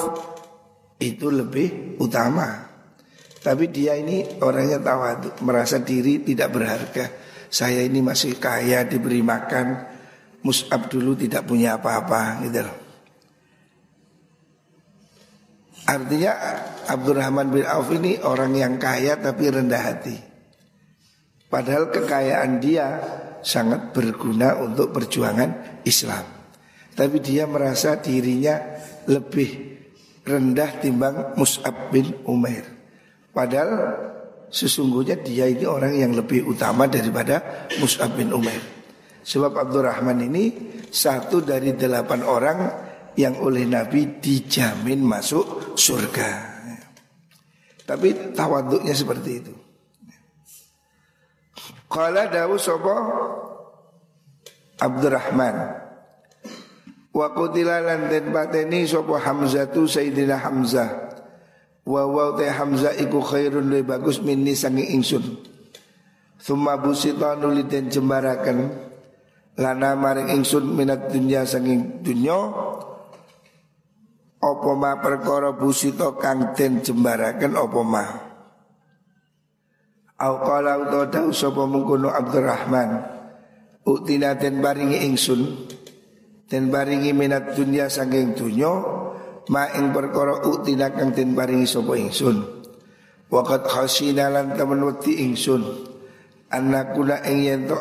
itu 0.98 1.30
lebih 1.30 2.02
utama. 2.02 2.74
Tapi 3.44 3.70
dia 3.70 3.94
ini 4.00 4.40
orangnya 4.40 4.80
tawadu, 4.80 5.44
merasa 5.46 5.78
diri 5.78 6.24
tidak 6.26 6.50
berharga. 6.56 7.06
Saya 7.54 7.86
ini 7.86 8.02
masih 8.02 8.40
kaya 8.42 8.88
diberi 8.88 9.22
makan. 9.22 9.94
Mus'ab 10.44 10.92
dulu 10.92 11.16
tidak 11.16 11.48
punya 11.48 11.80
apa-apa 11.80 12.44
gitu 12.44 12.60
loh. 12.66 12.78
Artinya 15.84 16.32
Abdurrahman 16.88 17.52
bin 17.52 17.64
Auf 17.68 17.92
ini 17.92 18.20
orang 18.24 18.56
yang 18.56 18.76
kaya 18.80 19.20
tapi 19.20 19.52
rendah 19.52 19.84
hati. 19.84 20.18
Padahal 21.48 21.92
kekayaan 21.92 22.60
dia 22.64 22.88
sangat 23.44 23.92
berguna 23.92 24.58
untuk 24.64 24.96
perjuangan 24.96 25.84
Islam. 25.84 26.43
Tapi 26.94 27.18
dia 27.20 27.50
merasa 27.50 27.98
dirinya 27.98 28.60
lebih 29.10 29.50
rendah 30.24 30.72
timbang 30.80 31.36
Mus'ab 31.36 31.90
bin 31.90 32.14
Umair. 32.30 32.64
Padahal 33.34 33.72
sesungguhnya 34.54 35.20
dia 35.26 35.50
ini 35.50 35.66
orang 35.66 35.98
yang 35.98 36.14
lebih 36.14 36.46
utama 36.46 36.86
daripada 36.86 37.68
Mus'ab 37.82 38.14
bin 38.14 38.30
Umair. 38.30 38.62
Sebab 39.24 39.56
Abdurrahman 39.56 40.20
ini 40.30 40.54
satu 40.94 41.42
dari 41.42 41.74
delapan 41.74 42.22
orang 42.22 42.60
yang 43.18 43.42
oleh 43.42 43.66
Nabi 43.66 44.22
dijamin 44.22 45.02
masuk 45.02 45.74
surga. 45.74 46.54
Tapi 47.84 48.32
tawaduknya 48.32 48.96
seperti 48.96 49.32
itu. 49.44 49.54
Qala 51.90 52.26
dawu 52.26 52.58
sapa 52.58 52.96
Abdurrahman 54.82 55.83
Wa 57.14 57.30
qutila 57.30 57.78
lan 57.86 58.10
den 58.10 58.34
pateni 58.34 58.90
Hamzah 58.90 59.70
tu 59.70 59.86
Sayyidina 59.86 60.42
Hamzah. 60.42 60.90
Wa 61.86 62.10
wa 62.10 62.34
Hamzah 62.34 62.98
iku 62.98 63.22
khairun 63.22 63.70
lebih 63.70 63.94
bagus 63.94 64.18
minni 64.26 64.58
sangi 64.58 64.90
ingsun. 64.98 65.22
Thumma 66.42 66.82
busita 66.82 67.38
nuli 67.38 67.70
den 67.70 67.94
jembaraken. 67.94 68.90
Lana 69.62 69.94
maring 69.94 70.34
ingsun 70.34 70.74
minat 70.74 71.14
dunya 71.14 71.46
sangi 71.46 72.02
dunya. 72.02 72.50
Apa 74.42 74.72
ma 74.74 74.98
perkara 74.98 75.54
busita 75.54 76.18
kang 76.18 76.58
den 76.58 76.82
jembaraken 76.82 77.54
apa 77.54 77.82
ma? 77.86 78.04
Au 80.18 80.36
qala 80.42 80.82
utawa 80.82 81.64
mengkono 81.70 82.10
Abdurrahman. 82.10 82.90
Uktina 83.86 84.34
den 84.34 84.66
baringi 84.66 85.04
ingsun 85.06 85.73
Den 86.54 86.70
baringi 86.70 87.18
minat 87.18 87.58
dunia 87.58 87.90
saking 87.90 88.38
dunya 88.38 88.70
Ma 89.50 89.74
ing 89.74 89.90
perkara 89.90 90.46
uktina 90.46 90.94
kang 90.94 91.12
den 91.12 91.34
baringi 91.34 91.66
sapa 91.66 91.98
ingsun. 91.98 92.46
Waqat 93.34 93.66
khasina 93.66 94.30
lan 94.30 94.54
temen 94.54 94.86
ingsun. 95.04 95.66
Anakuna 96.54 97.26
ing 97.26 97.42
yen 97.42 97.66
to 97.66 97.74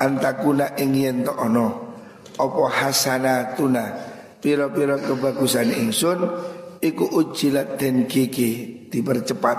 Antakuna 0.00 0.72
ing 0.80 0.96
yen 0.96 1.22
to 1.22 1.36
ana. 1.36 1.68
Apa 2.40 2.62
hasanatuna? 2.80 3.84
Pira-pira 4.40 4.96
kebagusan 4.96 5.68
ingsun 5.68 6.18
Iku 6.80 7.04
ujilat 7.12 7.76
den 7.76 8.08
gigi 8.08 8.88
Dipercepat. 8.88 9.58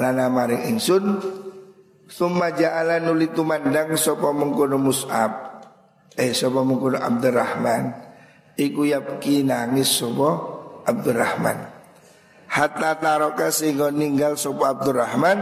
Lana 0.00 0.32
maring 0.32 0.72
ingsun 0.72 1.20
summa 2.08 2.48
ja'ala 2.56 2.96
nuli 3.04 3.28
tumandang 3.28 3.92
mengkono 3.92 4.80
Mus'ab 4.80 5.51
eh 6.16 6.32
sapa 6.36 6.60
mengkono 6.64 6.98
Abdurrahman. 7.00 8.12
Iku 8.58 8.84
yapki 8.88 9.44
nangis 9.44 9.88
sapa 9.88 10.30
Abdurrahman. 10.84 11.58
Hatta 12.52 13.00
taroka 13.00 13.48
sehingga 13.48 13.88
ninggal 13.88 14.36
sapa 14.36 14.76
Abdurrahman 14.76 15.38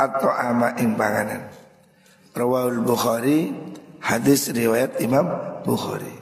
atau 0.00 0.30
ama 0.32 0.72
ing 0.80 0.96
panganan. 0.96 1.52
Rawahul 2.32 2.80
Bukhari 2.80 3.52
hadis 4.00 4.48
riwayat 4.48 5.02
Imam 5.04 5.28
Bukhari. 5.66 6.16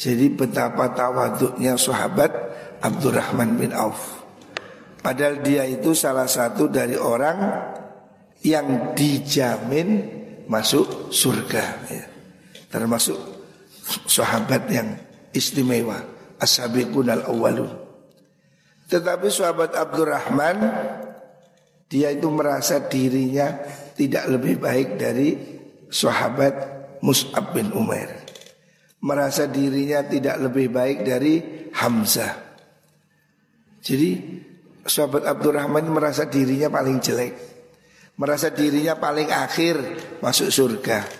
Jadi 0.00 0.32
betapa 0.32 0.96
tawaduknya 0.96 1.76
sahabat 1.76 2.32
Abdurrahman 2.80 3.60
bin 3.60 3.74
Auf. 3.76 4.24
Padahal 5.00 5.40
dia 5.44 5.64
itu 5.64 5.92
salah 5.96 6.28
satu 6.28 6.68
dari 6.68 6.96
orang 6.96 7.36
yang 8.44 8.96
dijamin 8.96 10.20
masuk 10.48 11.12
surga 11.12 11.64
ya. 11.88 12.04
Termasuk 12.70 13.18
sahabat 14.06 14.70
yang 14.70 14.94
istimewa 15.34 15.98
Ashabiqun 16.40 17.10
al-awwalun. 17.10 17.68
Tetapi 18.88 19.28
sahabat 19.28 19.76
Abdurrahman 19.76 20.58
Dia 21.90 22.14
itu 22.14 22.30
merasa 22.30 22.86
dirinya 22.86 23.50
tidak 23.98 24.30
lebih 24.30 24.62
baik 24.62 24.94
dari 24.94 25.34
sahabat 25.90 26.54
Mus'ab 27.02 27.50
bin 27.50 27.74
Umair. 27.74 28.14
Merasa 29.02 29.50
dirinya 29.50 30.06
tidak 30.06 30.38
lebih 30.38 30.70
baik 30.70 31.02
dari 31.02 31.66
Hamzah. 31.74 32.30
Jadi 33.82 34.22
sahabat 34.86 35.26
Abdurrahman 35.26 35.90
merasa 35.90 36.30
dirinya 36.30 36.70
paling 36.70 37.02
jelek. 37.02 37.34
Merasa 38.14 38.54
dirinya 38.54 38.94
paling 38.94 39.26
akhir 39.26 39.74
masuk 40.22 40.46
surga 40.46 41.19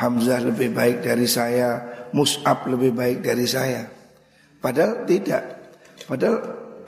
Hamzah 0.00 0.40
lebih 0.40 0.72
baik 0.72 1.04
dari 1.04 1.28
saya 1.28 1.84
Mus'ab 2.16 2.66
lebih 2.66 2.96
baik 2.96 3.18
dari 3.22 3.46
saya. 3.46 3.86
Padahal 4.58 5.06
tidak. 5.06 5.42
Padahal 6.08 6.36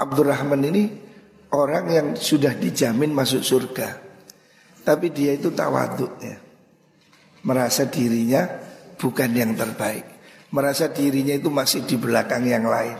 Abdurrahman 0.00 0.62
ini 0.66 0.84
orang 1.54 1.84
yang 1.92 2.06
sudah 2.16 2.56
dijamin 2.56 3.14
masuk 3.14 3.44
surga. 3.44 4.02
Tapi 4.82 5.14
dia 5.14 5.38
itu 5.38 5.54
tawaduk 5.54 6.18
ya 6.18 6.34
Merasa 7.46 7.86
dirinya 7.86 8.50
bukan 8.98 9.30
yang 9.30 9.54
terbaik. 9.54 10.02
Merasa 10.50 10.90
dirinya 10.90 11.38
itu 11.38 11.54
masih 11.54 11.86
di 11.86 11.94
belakang 11.94 12.42
yang 12.42 12.66
lain. 12.66 12.98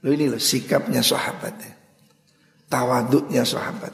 Loh 0.00 0.12
ini 0.16 0.32
loh 0.32 0.40
sikapnya 0.40 1.04
sahabat 1.04 1.54
ya 1.60 1.82
tawaduknya 2.72 3.44
sahabat. 3.44 3.92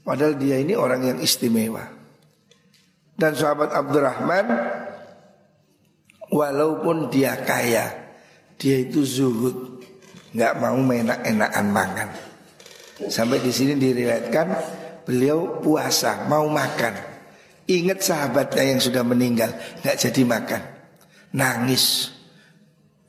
Padahal 0.00 0.40
dia 0.40 0.56
ini 0.56 0.72
orang 0.72 1.04
yang 1.04 1.18
istimewa. 1.20 1.84
Dan 3.12 3.32
sahabat 3.36 3.70
Abdurrahman 3.70 4.46
walaupun 6.32 7.12
dia 7.12 7.36
kaya, 7.44 7.92
dia 8.56 8.76
itu 8.80 9.04
zuhud, 9.04 9.84
nggak 10.32 10.54
mau 10.58 10.80
enak-enakan 10.80 11.66
makan. 11.68 12.08
Sampai 13.12 13.42
di 13.44 13.52
sini 13.52 13.76
diriwayatkan 13.76 14.46
beliau 15.04 15.60
puasa 15.60 16.24
mau 16.26 16.48
makan. 16.48 17.12
Ingat 17.68 18.02
sahabatnya 18.02 18.74
yang 18.74 18.80
sudah 18.82 19.06
meninggal 19.06 19.54
nggak 19.84 19.96
jadi 19.96 20.22
makan, 20.26 20.62
nangis, 21.36 22.10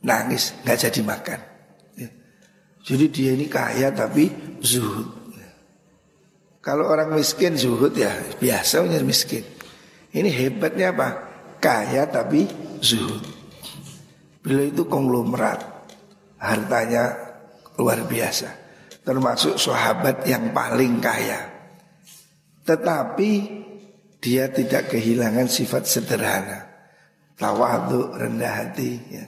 nangis 0.04 0.54
nggak 0.62 0.78
jadi 0.88 1.00
makan. 1.02 1.40
Jadi 2.84 3.04
dia 3.08 3.32
ini 3.32 3.48
kaya 3.48 3.88
tapi 3.96 4.28
zuhud. 4.60 5.24
Kalau 6.60 6.88
orang 6.88 7.16
miskin 7.16 7.56
zuhud 7.56 7.96
ya 7.96 8.12
biasanya 8.36 9.00
miskin. 9.00 9.44
Ini 10.14 10.30
hebatnya 10.30 10.94
apa? 10.94 11.08
Kaya 11.58 12.06
tapi 12.06 12.46
zuhud. 12.78 13.20
Beliau 14.46 14.70
itu 14.70 14.82
konglomerat. 14.86 15.58
Hartanya 16.38 17.18
luar 17.74 18.06
biasa. 18.06 18.48
Termasuk 19.02 19.58
sahabat 19.58 20.22
yang 20.24 20.54
paling 20.54 21.02
kaya. 21.02 21.50
Tetapi 22.62 23.30
dia 24.22 24.48
tidak 24.48 24.94
kehilangan 24.94 25.50
sifat 25.50 25.84
sederhana. 25.84 26.64
Tawadu, 27.34 28.14
rendah 28.14 28.54
hati 28.64 28.92
ya. 29.10 29.24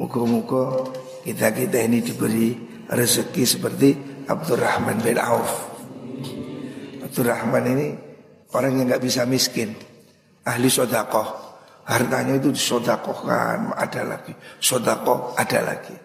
Muka-muka 0.00 0.88
kita-kita 1.28 1.84
ini 1.84 2.00
diberi 2.00 2.56
rezeki 2.88 3.44
seperti 3.44 3.88
Abdurrahman 4.24 5.04
bin 5.04 5.20
Auf. 5.20 5.52
Abdurrahman 7.04 7.64
ini 7.68 7.88
orang 8.56 8.80
yang 8.80 8.86
nggak 8.88 9.04
bisa 9.04 9.28
miskin, 9.28 9.76
ahli 10.46 10.68
sodakoh. 10.68 11.50
Hartanya 11.90 12.38
itu 12.38 12.54
disodakohkan, 12.54 13.74
ada 13.74 14.02
lagi. 14.06 14.30
Sodakoh 14.62 15.34
ada 15.34 15.58
lagi. 15.58 15.96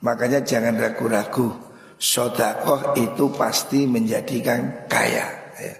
Makanya 0.00 0.40
jangan 0.40 0.80
ragu-ragu. 0.80 1.52
Sodakoh 2.00 2.96
itu 2.96 3.28
pasti 3.36 3.84
menjadikan 3.84 4.88
kaya. 4.88 5.52
Ya. 5.60 5.76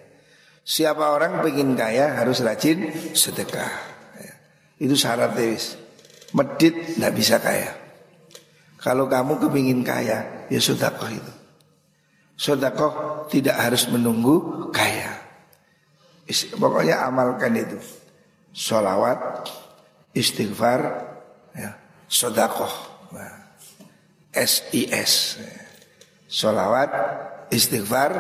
Siapa 0.60 1.16
orang 1.16 1.40
pengen 1.40 1.72
kaya 1.76 2.12
harus 2.20 2.44
rajin 2.44 2.92
sedekah. 3.16 3.72
Ya. 4.20 4.32
Itu 4.84 4.96
syarat 4.96 5.32
Dewis. 5.32 5.80
Medit 6.36 6.96
tidak 6.96 7.12
bisa 7.16 7.40
kaya. 7.40 7.72
Kalau 8.76 9.08
kamu 9.08 9.40
kepingin 9.40 9.80
kaya, 9.80 10.46
ya 10.52 10.60
sodakoh 10.60 11.08
itu. 11.08 11.32
Sodakoh 12.36 13.24
tidak 13.32 13.56
harus 13.56 13.88
menunggu 13.88 14.68
kaya. 14.68 15.15
Pokoknya 16.58 17.06
amalkan 17.06 17.54
itu. 17.54 17.78
Solawat, 18.50 19.46
istighfar, 20.10 20.80
ya, 21.54 21.70
sodakoh. 22.10 22.72
Nah, 23.14 23.54
SIS. 24.34 25.38
Solawat, 26.26 26.90
istighfar, 27.54 28.12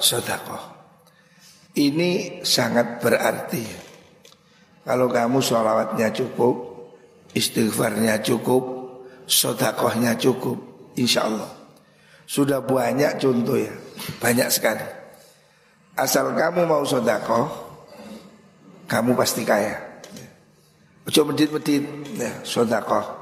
sodakoh. 0.00 0.62
Ini 1.76 2.42
sangat 2.42 2.98
berarti. 2.98 3.62
Kalau 4.80 5.06
kamu 5.12 5.38
solawatnya 5.44 6.08
cukup, 6.10 6.56
istighfarnya 7.36 8.18
cukup, 8.24 8.64
sodakohnya 9.28 10.16
cukup, 10.16 10.58
insya 10.96 11.28
Allah. 11.28 11.52
Sudah 12.26 12.62
banyak 12.62 13.20
contoh 13.20 13.58
ya, 13.58 13.74
banyak 14.18 14.48
sekali. 14.50 14.99
Asal 15.98 16.32
kamu 16.34 16.66
mau 16.66 16.82
sodakoh, 16.86 17.46
kamu 18.86 19.14
pasti 19.14 19.42
kaya. 19.46 19.90
Ojo 21.08 21.26
medit-medit, 21.26 21.82
ya, 22.14 22.30
sodakoh. 22.46 23.20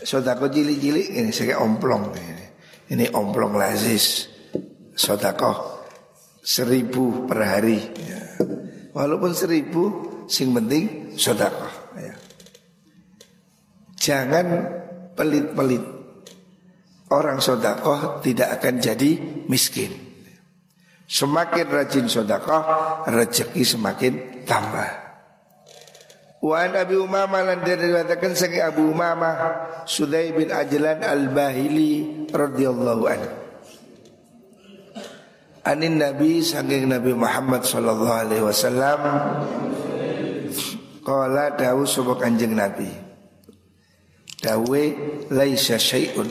Sodako 0.00 0.48
cilik-cilik 0.48 1.12
ini 1.12 1.30
saya 1.30 1.60
omplong 1.60 2.08
ini. 2.16 2.46
Ini 2.90 3.04
omplong 3.12 3.54
lazis. 3.60 4.26
Sodako 4.96 5.84
seribu 6.40 7.28
per 7.28 7.44
hari. 7.44 7.78
Ya. 8.00 8.20
Walaupun 8.96 9.36
seribu, 9.36 9.82
sing 10.24 10.56
penting 10.56 11.14
sodako. 11.20 11.68
Ya. 12.00 12.14
Jangan 14.00 14.46
pelit-pelit. 15.12 15.84
Orang 17.12 17.44
sodako 17.44 18.24
tidak 18.24 18.56
akan 18.56 18.80
jadi 18.80 19.10
miskin. 19.52 20.09
Semakin 21.10 21.66
rajin 21.66 22.06
sodako, 22.06 22.62
rezeki 23.10 23.66
semakin 23.66 24.46
tambah. 24.46 25.10
Wa 26.38 26.62
an 26.62 26.78
Abi 26.78 26.94
Umamah 26.94 27.42
lan 27.50 27.58
diriwayatkan 27.66 28.32
saking 28.32 28.62
Abu 28.62 28.88
Umamah 28.88 29.36
Sudai 29.84 30.32
bin 30.32 30.48
Ajlan 30.48 31.02
Al-Bahili 31.02 32.24
radhiyallahu 32.30 33.02
anhu. 33.10 33.32
Anin 35.66 36.00
Nabi 36.00 36.40
saking 36.40 36.88
Nabi 36.88 37.12
Muhammad 37.12 37.66
sallallahu 37.66 38.16
alaihi 38.24 38.40
wasallam 38.46 39.00
Qala 41.04 41.58
dawu 41.58 41.84
sapa 41.84 42.16
Kanjeng 42.16 42.54
Nabi. 42.56 42.88
Dawe 44.40 44.82
laisa 45.28 45.76
syai'un. 45.76 46.28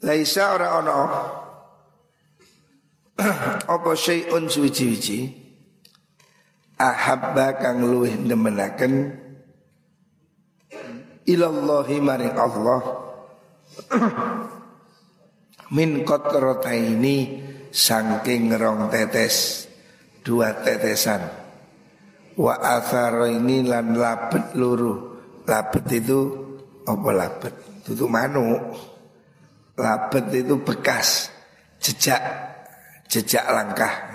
Laisa 0.00 0.56
ora 0.56 0.80
ono 0.80 0.98
apa 3.74 3.90
syai'un 3.92 4.48
suci-suci 4.48 5.42
ahabba 6.80 7.62
kang 7.62 7.84
luwih 7.84 8.18
nemenaken 8.18 9.22
ilallahi 11.26 11.96
maring 12.02 12.36
Allah. 12.36 12.80
Min 15.76 16.04
ini 16.04 17.16
saking 17.72 18.52
rong 18.60 18.92
tetes 18.92 19.64
dua 20.20 20.52
tetesan. 20.60 21.22
Wa 22.36 22.56
ini 23.28 23.64
lan 23.64 23.96
labet 23.96 24.52
luru. 24.56 25.16
Labet 25.48 25.84
itu 25.96 26.20
apa 26.84 27.08
labet? 27.12 27.54
Itu 27.88 28.04
manuk. 28.04 28.60
Labet 29.80 30.28
itu 30.36 30.60
bekas 30.60 31.32
jejak 31.80 32.20
jejak 33.12 33.44
langkah 33.44 34.12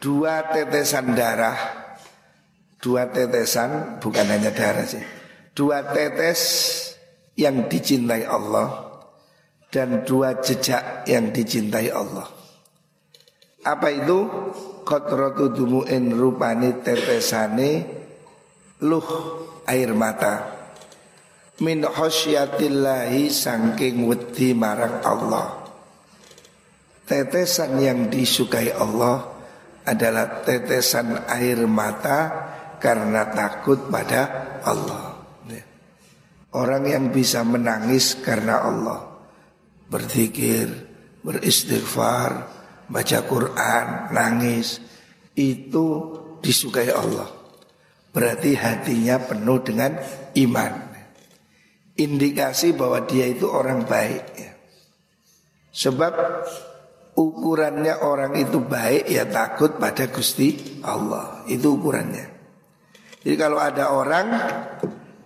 dua 0.00 0.48
tetesan 0.48 1.12
darah, 1.12 1.58
dua 2.80 3.08
tetesan 3.12 4.00
bukan 4.00 4.26
hanya 4.28 4.52
darah 4.52 4.86
sih, 4.88 5.02
dua 5.52 5.84
tetes 5.92 6.40
yang 7.36 7.68
dicintai 7.68 8.24
Allah 8.24 8.96
dan 9.68 10.06
dua 10.08 10.40
jejak 10.40 11.04
yang 11.04 11.34
dicintai 11.34 11.92
Allah. 11.92 12.28
Apa 13.66 13.88
itu? 13.92 14.18
Kotrotu 14.86 15.50
dumu'in 15.50 16.14
rupani 16.14 16.78
tetesane 16.78 17.70
luh 18.86 19.08
air 19.66 19.90
mata 19.98 20.46
min 21.58 21.82
khosyatillahi 21.82 23.26
sangking 23.26 24.06
wedi 24.06 24.54
marang 24.54 25.02
Allah. 25.02 25.65
Tetesan 27.06 27.78
yang 27.78 28.10
disukai 28.10 28.74
Allah 28.74 29.30
adalah 29.86 30.42
tetesan 30.42 31.22
air 31.30 31.62
mata 31.70 32.18
karena 32.82 33.30
takut 33.30 33.86
pada 33.86 34.58
Allah. 34.66 35.16
Orang 36.56 36.88
yang 36.88 37.12
bisa 37.12 37.44
menangis 37.44 38.16
karena 38.24 38.64
Allah 38.64 39.12
Berzikir, 39.92 40.72
beristighfar, 41.20 42.48
baca 42.88 43.18
Quran, 43.28 43.86
nangis 44.08 44.80
Itu 45.36 46.16
disukai 46.40 46.88
Allah 46.88 47.28
Berarti 48.08 48.56
hatinya 48.56 49.20
penuh 49.20 49.60
dengan 49.60 50.00
iman 50.32 50.72
Indikasi 51.96 52.76
bahwa 52.76 53.08
dia 53.08 53.24
itu 53.24 53.48
orang 53.48 53.88
baik. 53.88 54.36
Sebab 55.72 56.12
ukurannya 57.16 58.04
orang 58.04 58.36
itu 58.36 58.60
baik 58.60 59.08
ya 59.08 59.24
takut 59.26 59.80
pada 59.80 60.12
Gusti 60.12 60.80
Allah. 60.84 61.42
Itu 61.48 61.80
ukurannya. 61.80 62.36
Jadi 63.24 63.34
kalau 63.34 63.58
ada 63.58 63.90
orang 63.90 64.26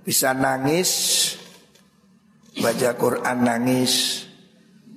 bisa 0.07 0.33
nangis, 0.33 0.91
baca 2.57 2.97
Quran 2.97 3.39
nangis, 3.45 4.25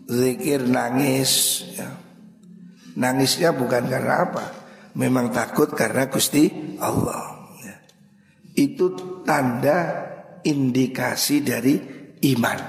zikir 0.08 0.64
nangis, 0.70 1.64
ya. 1.76 1.90
nangisnya 2.96 3.52
bukan 3.52 3.92
karena 3.92 4.16
apa, 4.24 4.46
memang 4.96 5.36
takut 5.36 5.74
karena 5.76 6.08
Gusti 6.08 6.48
Allah. 6.80 7.44
Ya. 7.60 7.76
Itu 8.56 9.20
tanda 9.28 10.08
indikasi 10.46 11.44
dari 11.44 11.76
iman. 12.24 12.60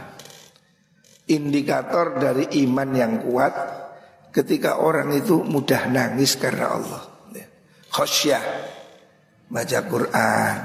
Indikator 1.25 2.19
dari 2.21 2.51
iman 2.67 2.91
yang 2.93 3.23
kuat 3.23 3.84
ketika 4.35 4.83
orang 4.83 5.15
itu 5.15 5.47
mudah 5.47 5.87
nangis 5.87 6.35
karena 6.35 6.75
Allah. 6.75 7.03
Khosyah, 7.95 8.43
baca 9.47 9.79
Quran, 9.87 10.57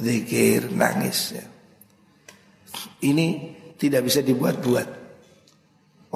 zikir, 0.00 0.72
nangis. 0.72 1.36
Ya. 1.36 1.44
Ini 3.04 3.26
tidak 3.76 4.08
bisa 4.08 4.24
dibuat-buat. 4.24 4.88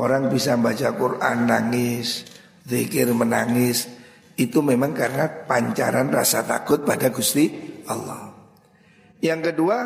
Orang 0.00 0.32
bisa 0.32 0.56
baca 0.56 0.96
Quran, 0.96 1.44
nangis, 1.44 2.24
zikir, 2.64 3.12
menangis. 3.12 3.92
Itu 4.40 4.64
memang 4.64 4.96
karena 4.96 5.28
pancaran 5.44 6.08
rasa 6.08 6.48
takut 6.48 6.80
pada 6.80 7.12
Gusti 7.12 7.52
Allah. 7.84 8.32
Yang 9.20 9.52
kedua, 9.52 9.76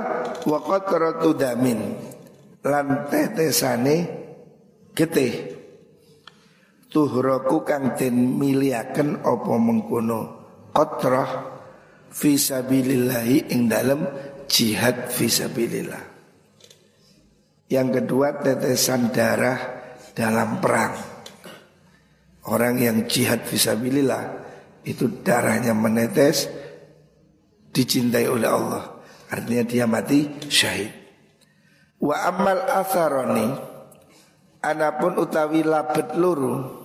waqat 0.46 0.92
damin 1.40 1.80
lan 2.62 3.10
tetesane 3.10 3.96
getih 4.94 5.51
tuhraku 6.92 7.64
kang 7.64 7.96
den 7.96 8.36
miliaken 8.36 9.24
apa 9.24 9.54
mengkono 9.56 10.20
qatrah 10.76 11.30
fisabilillahi 12.12 13.48
ing 13.48 13.66
dalam 13.66 14.04
jihad 14.44 15.08
fisabilillah. 15.08 16.12
Yang 17.72 17.88
kedua 18.04 18.36
tetesan 18.44 19.08
darah 19.08 19.56
dalam 20.12 20.60
perang. 20.60 20.92
Orang 22.52 22.76
yang 22.76 23.08
jihad 23.08 23.48
fisabilillah 23.48 24.44
itu 24.84 25.08
darahnya 25.24 25.72
menetes 25.72 26.52
dicintai 27.72 28.28
oleh 28.28 28.50
Allah. 28.50 28.84
Artinya 29.32 29.64
dia 29.64 29.88
mati 29.88 30.28
syahid. 30.52 30.92
Wa 31.96 32.28
amal 32.28 32.60
asaroni 32.68 33.72
Anapun 34.62 35.18
utawi 35.18 35.66
labet 35.66 36.14
luru 36.14 36.81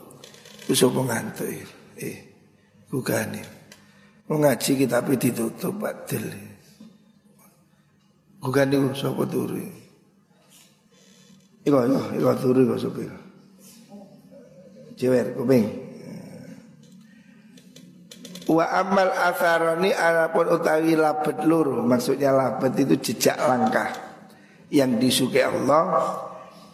Usah 0.68 0.92
pengantuk 0.92 1.48
Eh 1.96 2.18
bukan 2.92 3.40
Mau 4.28 4.36
ngaji 4.44 4.84
kita 4.84 5.00
tapi 5.00 5.16
ditutup 5.16 5.72
batil 5.80 6.28
Bukan 8.44 8.68
itu 8.70 8.92
sopo 8.96 9.24
turu? 9.24 9.60
Iko 11.64 11.80
iko 11.88 12.02
iko 12.20 12.32
turu 12.36 12.76
sopo 12.76 13.00
iko 13.00 13.20
Jewer 14.98 15.30
kuping. 15.38 15.66
Wa 18.50 18.66
amal 18.82 19.14
asaroni 19.14 19.94
anapun 19.94 20.50
utawi 20.52 20.98
labet 20.98 21.46
luru 21.48 21.80
Maksudnya 21.84 22.34
labet 22.36 22.76
itu 22.80 22.96
jejak 23.00 23.40
langkah 23.40 23.94
Yang 24.68 24.92
disukai 25.00 25.48
Allah 25.48 25.84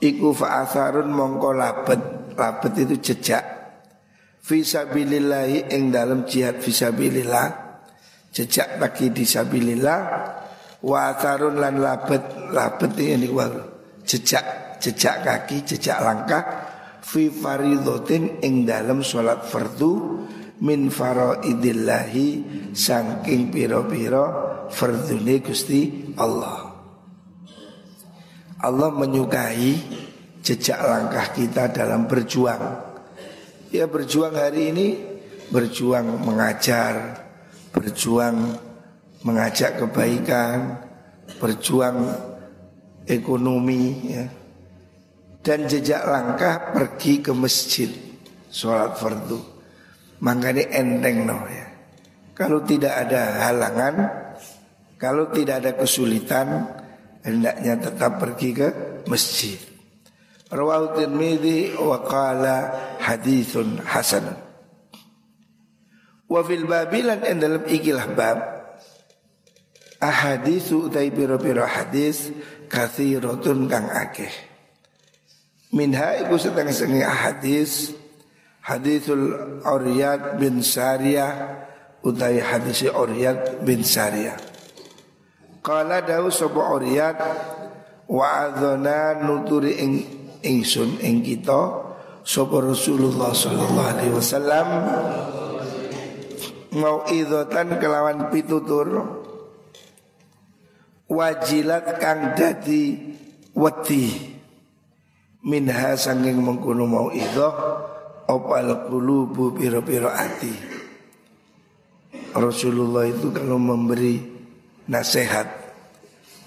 Iku 0.04 0.36
fa'asarun 0.36 1.08
mongko 1.14 1.56
labet. 1.56 2.02
Labet 2.36 2.74
itu 2.82 2.96
jejak 3.00 3.53
Fisabilillahi 4.44 5.72
ing 5.72 5.88
dalam 5.88 6.28
jihad 6.28 6.60
fisabilillah 6.60 7.48
Jejak 8.28 8.76
bagi 8.76 9.08
disabilillah 9.16 10.00
Wa 10.84 11.16
atharun 11.16 11.64
lan 11.64 11.80
labet 11.80 12.52
Labet 12.52 12.92
ini 13.00 13.32
wal 13.32 13.56
Jejak 14.04 14.76
Jejak 14.84 15.24
kaki 15.24 15.64
Jejak 15.64 16.04
langkah 16.04 16.44
Fi 17.00 17.32
faridotin 17.32 18.44
ing 18.44 18.68
dalam 18.68 19.00
sholat 19.00 19.48
fardu 19.48 20.28
Min 20.60 20.92
faraidillahi 20.92 22.28
Sangking 22.76 23.48
piro-piro 23.48 24.52
Fardune 24.68 25.40
gusti 25.40 26.12
Allah. 26.20 26.68
Allah 28.60 28.90
menyukai 28.92 29.72
Jejak 30.44 30.84
langkah 30.84 31.32
kita 31.32 31.72
dalam 31.72 32.12
berjuang 32.12 32.93
Ya 33.74 33.90
berjuang 33.90 34.38
hari 34.38 34.70
ini 34.70 34.88
Berjuang 35.50 36.22
mengajar 36.22 37.26
Berjuang 37.74 38.62
mengajak 39.24 39.80
kebaikan 39.80 40.78
berjuang 41.40 42.12
ekonomi 43.08 44.12
ya. 44.12 44.26
Dan 45.44 45.68
jejak 45.68 46.08
langkah 46.08 46.72
pergi 46.72 47.20
ke 47.20 47.32
masjid 47.36 47.92
sholat 48.48 48.96
fardu. 48.96 49.40
Makanya 50.24 50.72
enteng 50.72 51.28
no 51.28 51.36
ya. 51.52 51.68
Kalau 52.32 52.64
tidak 52.64 52.96
ada 52.96 53.52
halangan, 53.52 53.96
kalau 54.96 55.28
tidak 55.36 55.60
ada 55.60 55.72
kesulitan, 55.76 56.48
hendaknya 57.28 57.76
tetap 57.76 58.24
pergi 58.24 58.50
ke 58.56 58.68
masjid. 59.12 59.60
Rawahu 60.54 60.94
Tirmidzi 60.94 61.74
wa 61.82 62.06
qala 62.06 62.58
haditsun 63.02 63.82
hasan. 63.82 64.38
Wa 66.30 66.46
fil 66.46 66.70
babilan 66.70 67.26
dalam 67.26 67.66
ikilah 67.66 68.06
bab 68.14 68.38
ahaditsu 69.98 70.88
utai 70.88 71.10
pira-pira 71.10 71.66
hadis 71.66 72.30
kathiratun 72.70 73.66
kang 73.66 73.90
akeh. 73.90 74.32
Minha 75.74 76.22
iku 76.22 76.38
setengah-setengah 76.38 77.10
hadis 77.10 77.98
Hadisul 78.64 79.60
Uryad 79.68 80.40
bin 80.40 80.64
Sariyah 80.64 81.32
utai 82.00 82.40
hadis 82.40 82.88
Uryad 82.88 83.60
bin 83.68 83.84
Sariyah. 83.84 84.40
Qala 85.60 86.00
dawu 86.00 86.32
sapa 86.32 86.72
Uryad 86.72 87.20
wa 88.08 88.24
adzana 88.48 89.20
nuturi 89.20 89.84
ing 89.84 89.94
ingsun 90.44 91.00
ing 91.00 91.24
kita 91.24 91.62
sapa 92.24 92.60
Rasulullah 92.60 93.32
sallallahu 93.32 93.90
alaihi 93.96 94.14
wasallam 94.16 94.68
mau 96.76 97.08
idotan 97.08 97.80
kelawan 97.80 98.28
pitutur 98.32 98.88
wajilat 101.08 102.00
kang 102.00 102.36
dadi 102.36 103.16
wedi 103.56 104.34
minha 105.44 105.94
sanging 106.00 106.40
mengkono 106.40 106.88
mau 106.88 107.08
idoh 107.12 107.54
opal 108.32 108.88
kulubu 108.88 109.52
piro-piro 109.54 110.08
hati 110.10 110.54
Rasulullah 112.34 113.06
itu 113.06 113.30
kalau 113.30 113.60
memberi 113.62 114.18
nasihat 114.90 115.46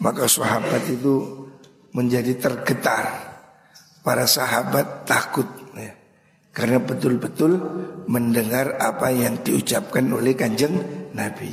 maka 0.02 0.26
sahabat 0.26 0.82
itu 0.90 1.46
menjadi 1.94 2.36
tergetar 2.36 3.35
para 4.06 4.30
sahabat 4.30 5.02
takut 5.02 5.50
ya. 5.74 5.90
karena 6.54 6.78
betul-betul 6.78 7.58
mendengar 8.06 8.78
apa 8.78 9.10
yang 9.10 9.42
diucapkan 9.42 10.06
oleh 10.14 10.38
kanjeng 10.38 10.78
Nabi 11.10 11.50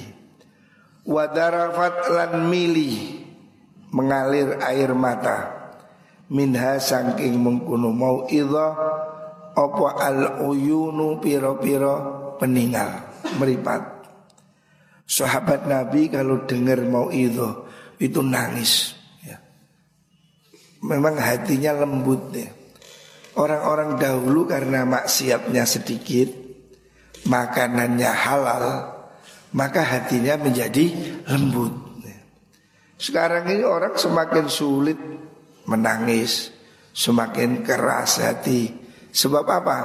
wadarafat 1.10 2.14
lan 2.14 2.54
mili 2.54 3.26
mengalir 3.90 4.62
air 4.62 4.94
mata 4.94 5.64
minha 6.30 6.78
saking 6.78 7.42
mengkuno 7.42 7.90
mau 7.90 8.30
ilah 8.30 8.74
apa 9.54 9.88
al 10.02 10.20
uyunu 10.50 11.22
piro-piro 11.22 11.96
peninggal 12.42 12.90
meripat. 13.38 13.82
Sahabat 15.06 15.70
Nabi 15.70 16.10
kalau 16.10 16.48
dengar 16.50 16.82
mau 16.90 17.14
itu 17.14 17.46
itu 18.02 18.20
nangis. 18.24 18.98
Memang 20.84 21.16
hatinya 21.16 21.72
lembut 21.84 22.36
ya. 22.36 22.52
Orang-orang 23.34 23.98
dahulu 23.98 24.46
karena 24.46 24.86
maksiatnya 24.86 25.66
sedikit, 25.66 26.30
makanannya 27.26 28.12
halal, 28.12 28.66
maka 29.58 29.82
hatinya 29.82 30.38
menjadi 30.38 30.92
lembut. 31.32 31.74
Ya. 32.06 32.20
Sekarang 33.00 33.50
ini 33.50 33.66
orang 33.66 33.98
semakin 33.98 34.46
sulit 34.52 35.00
menangis, 35.66 36.54
semakin 36.94 37.66
keras 37.66 38.22
hati, 38.22 38.84
Sebab 39.14 39.46
apa? 39.46 39.80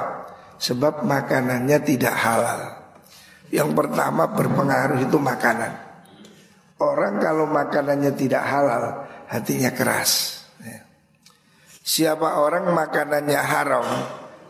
Sebab 0.57 1.05
makanannya 1.05 1.77
tidak 1.85 2.17
halal. 2.17 2.59
Yang 3.53 3.77
pertama 3.77 4.25
berpengaruh 4.33 5.05
itu 5.05 5.21
makanan. 5.21 5.71
Orang 6.81 7.21
kalau 7.21 7.45
makanannya 7.45 8.11
tidak 8.17 8.41
halal, 8.41 9.05
hatinya 9.29 9.69
keras. 9.69 10.38
Ya. 11.89 12.13
Siapa 12.13 12.37
orang 12.37 12.69
makanannya 12.69 13.41
haram, 13.41 13.85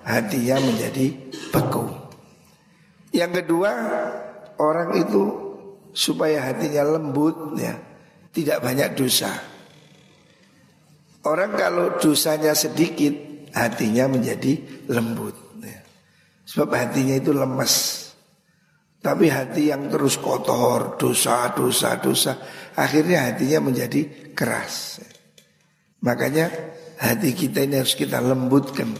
hatinya 0.03 0.59
menjadi 0.59 1.15
beku. 1.55 1.87
Yang 3.15 3.31
kedua, 3.43 3.71
orang 4.59 4.99
itu 4.99 5.23
supaya 5.95 6.51
hatinya 6.51 6.99
lembut, 6.99 7.55
ya, 7.55 7.79
tidak 8.35 8.59
banyak 8.59 8.91
dosa. 8.91 9.31
Orang 11.23 11.55
kalau 11.55 11.95
dosanya 11.95 12.51
sedikit, 12.51 13.15
hatinya 13.55 14.11
menjadi 14.11 14.83
lembut. 14.91 15.35
Ya. 15.63 15.79
Sebab 16.43 16.75
hatinya 16.75 17.15
itu 17.15 17.31
lemes. 17.31 17.75
Tapi 18.99 19.31
hati 19.31 19.71
yang 19.71 19.87
terus 19.87 20.19
kotor, 20.19 20.99
dosa, 20.99 21.55
dosa, 21.55 21.95
dosa, 22.03 22.35
akhirnya 22.75 23.31
hatinya 23.31 23.71
menjadi 23.71 24.31
keras. 24.35 24.99
Makanya 26.03 26.51
hati 26.99 27.31
kita 27.31 27.63
ini 27.63 27.79
harus 27.79 27.95
kita 27.95 28.19
lembutkan. 28.19 28.91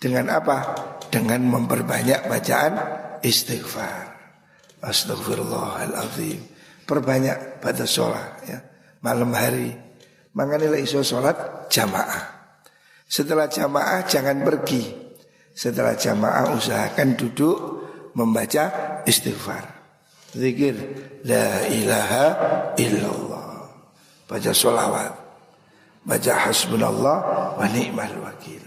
Dengan 0.00 0.32
apa? 0.32 0.74
Dengan 1.12 1.44
memperbanyak 1.44 2.26
bacaan 2.26 2.72
istighfar. 3.20 4.12
Astagfirullahaladzim. 4.84 6.40
Perbanyak 6.84 7.64
pada 7.64 7.88
sholat 7.88 8.44
ya. 8.44 8.58
Malam 9.00 9.32
hari. 9.32 9.72
Makanya 10.36 10.76
iso 10.76 11.00
sholat 11.00 11.68
jamaah. 11.72 12.52
Setelah 13.08 13.48
jamaah 13.48 14.04
jangan 14.04 14.44
pergi. 14.44 14.82
Setelah 15.54 15.94
jamaah 15.94 16.52
usahakan 16.58 17.14
duduk 17.14 17.56
membaca 18.18 19.00
istighfar. 19.06 19.64
Zikir 20.34 20.74
la 21.22 21.62
ilaha 21.70 22.26
illallah. 22.74 23.70
Baca 24.26 24.50
sholawat. 24.50 25.23
Baca 26.04 26.32
hasbunallah 26.48 27.18
wa 27.56 27.66
ni'mal 27.72 28.16
wakil. 28.20 28.60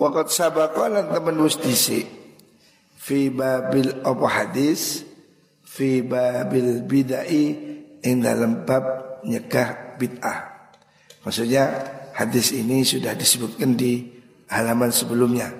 Waqat 0.00 0.32
sabaqalan 0.32 1.12
teman 1.12 1.36
wis 1.44 1.60
fi 2.96 3.28
babil 3.28 4.00
apa 4.00 4.26
hadis? 4.28 5.04
Fi 5.64 6.00
babil 6.00 6.84
bidai 6.88 7.44
ing 8.00 8.16
dalam 8.24 8.64
bab 8.64 9.20
nyegah 9.28 9.96
bid'ah. 10.00 10.72
Maksudnya 11.20 11.64
Hadis 12.16 12.56
ini 12.56 12.80
sudah 12.80 13.12
disebutkan 13.12 13.76
di 13.76 14.08
halaman 14.48 14.88
sebelumnya. 14.88 15.52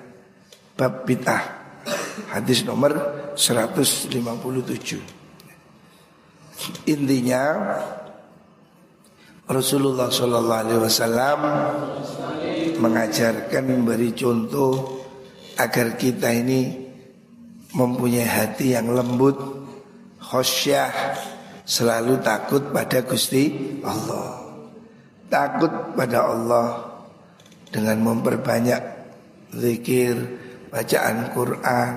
Bab 0.73 1.05
bid'ah. 1.05 1.53
Hadis 2.33 2.65
nomor 2.65 2.97
157 3.37 4.09
Intinya 6.89 7.41
Rasulullah 9.47 10.11
Shallallahu 10.11 10.61
Alaihi 10.67 10.81
Wasallam 10.83 11.39
mengajarkan 12.77 13.63
memberi 13.63 14.11
contoh 14.11 15.01
agar 15.55 15.95
kita 15.95 16.29
ini 16.35 16.85
mempunyai 17.73 18.27
hati 18.27 18.75
yang 18.75 18.91
lembut, 18.91 19.39
khosyah, 20.19 20.91
selalu 21.63 22.19
takut 22.21 22.69
pada 22.69 23.01
Gusti 23.03 23.79
Allah 23.81 24.47
takut 25.27 25.71
pada 25.95 26.27
Allah 26.27 26.67
dengan 27.67 27.99
memperbanyak 27.99 28.81
zikir, 29.51 30.15
bacaan 30.71 31.31
Quran, 31.35 31.91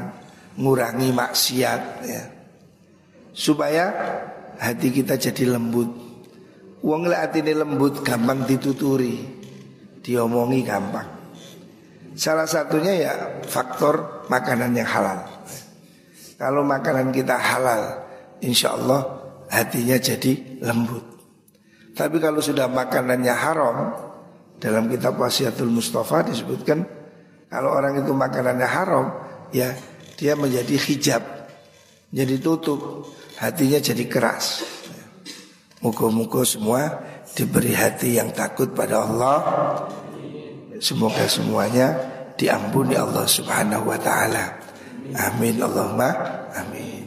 ngurangi 0.58 1.08
maksiat 1.14 1.82
ya. 2.04 2.24
Supaya 3.30 3.84
hati 4.58 4.90
kita 4.90 5.14
jadi 5.14 5.54
lembut. 5.54 6.09
Wong 6.80 7.12
hati 7.12 7.44
ini 7.44 7.52
lembut 7.52 8.00
gampang 8.00 8.48
dituturi, 8.48 9.20
diomongi 10.00 10.64
gampang. 10.64 11.08
Salah 12.16 12.48
satunya 12.48 12.92
ya 13.04 13.12
faktor 13.44 14.26
makanan 14.32 14.72
yang 14.72 14.88
halal. 14.88 15.20
Kalau 16.40 16.64
makanan 16.64 17.12
kita 17.12 17.36
halal, 17.36 18.00
insya 18.40 18.72
Allah 18.72 19.04
hatinya 19.52 20.00
jadi 20.00 20.64
lembut. 20.64 21.10
Tapi 22.00 22.16
kalau 22.16 22.40
sudah 22.40 22.64
makanannya 22.70 23.34
haram 23.34 23.76
Dalam 24.56 24.88
kitab 24.88 25.20
wasiatul 25.20 25.68
Mustafa 25.68 26.24
disebutkan 26.24 26.80
Kalau 27.50 27.76
orang 27.76 28.00
itu 28.00 28.12
makanannya 28.16 28.68
haram 28.68 29.06
Ya 29.50 29.74
dia 30.14 30.38
menjadi 30.38 30.80
hijab 30.80 31.22
Jadi 32.08 32.40
tutup 32.40 33.10
Hatinya 33.36 33.80
jadi 33.80 34.04
keras 34.08 34.64
Muka-muka 35.80 36.44
semua 36.44 37.00
diberi 37.32 37.72
hati 37.72 38.20
yang 38.20 38.32
takut 38.36 38.76
pada 38.76 39.04
Allah. 39.08 39.38
Semoga 40.80 41.24
semuanya 41.24 41.96
diampuni 42.36 42.96
Allah 42.96 43.24
subhanahu 43.24 43.88
wa 43.88 43.96
ta'ala. 43.96 44.60
Amin 45.16 45.58
Allahumma 45.58 46.08
amin 46.54 46.99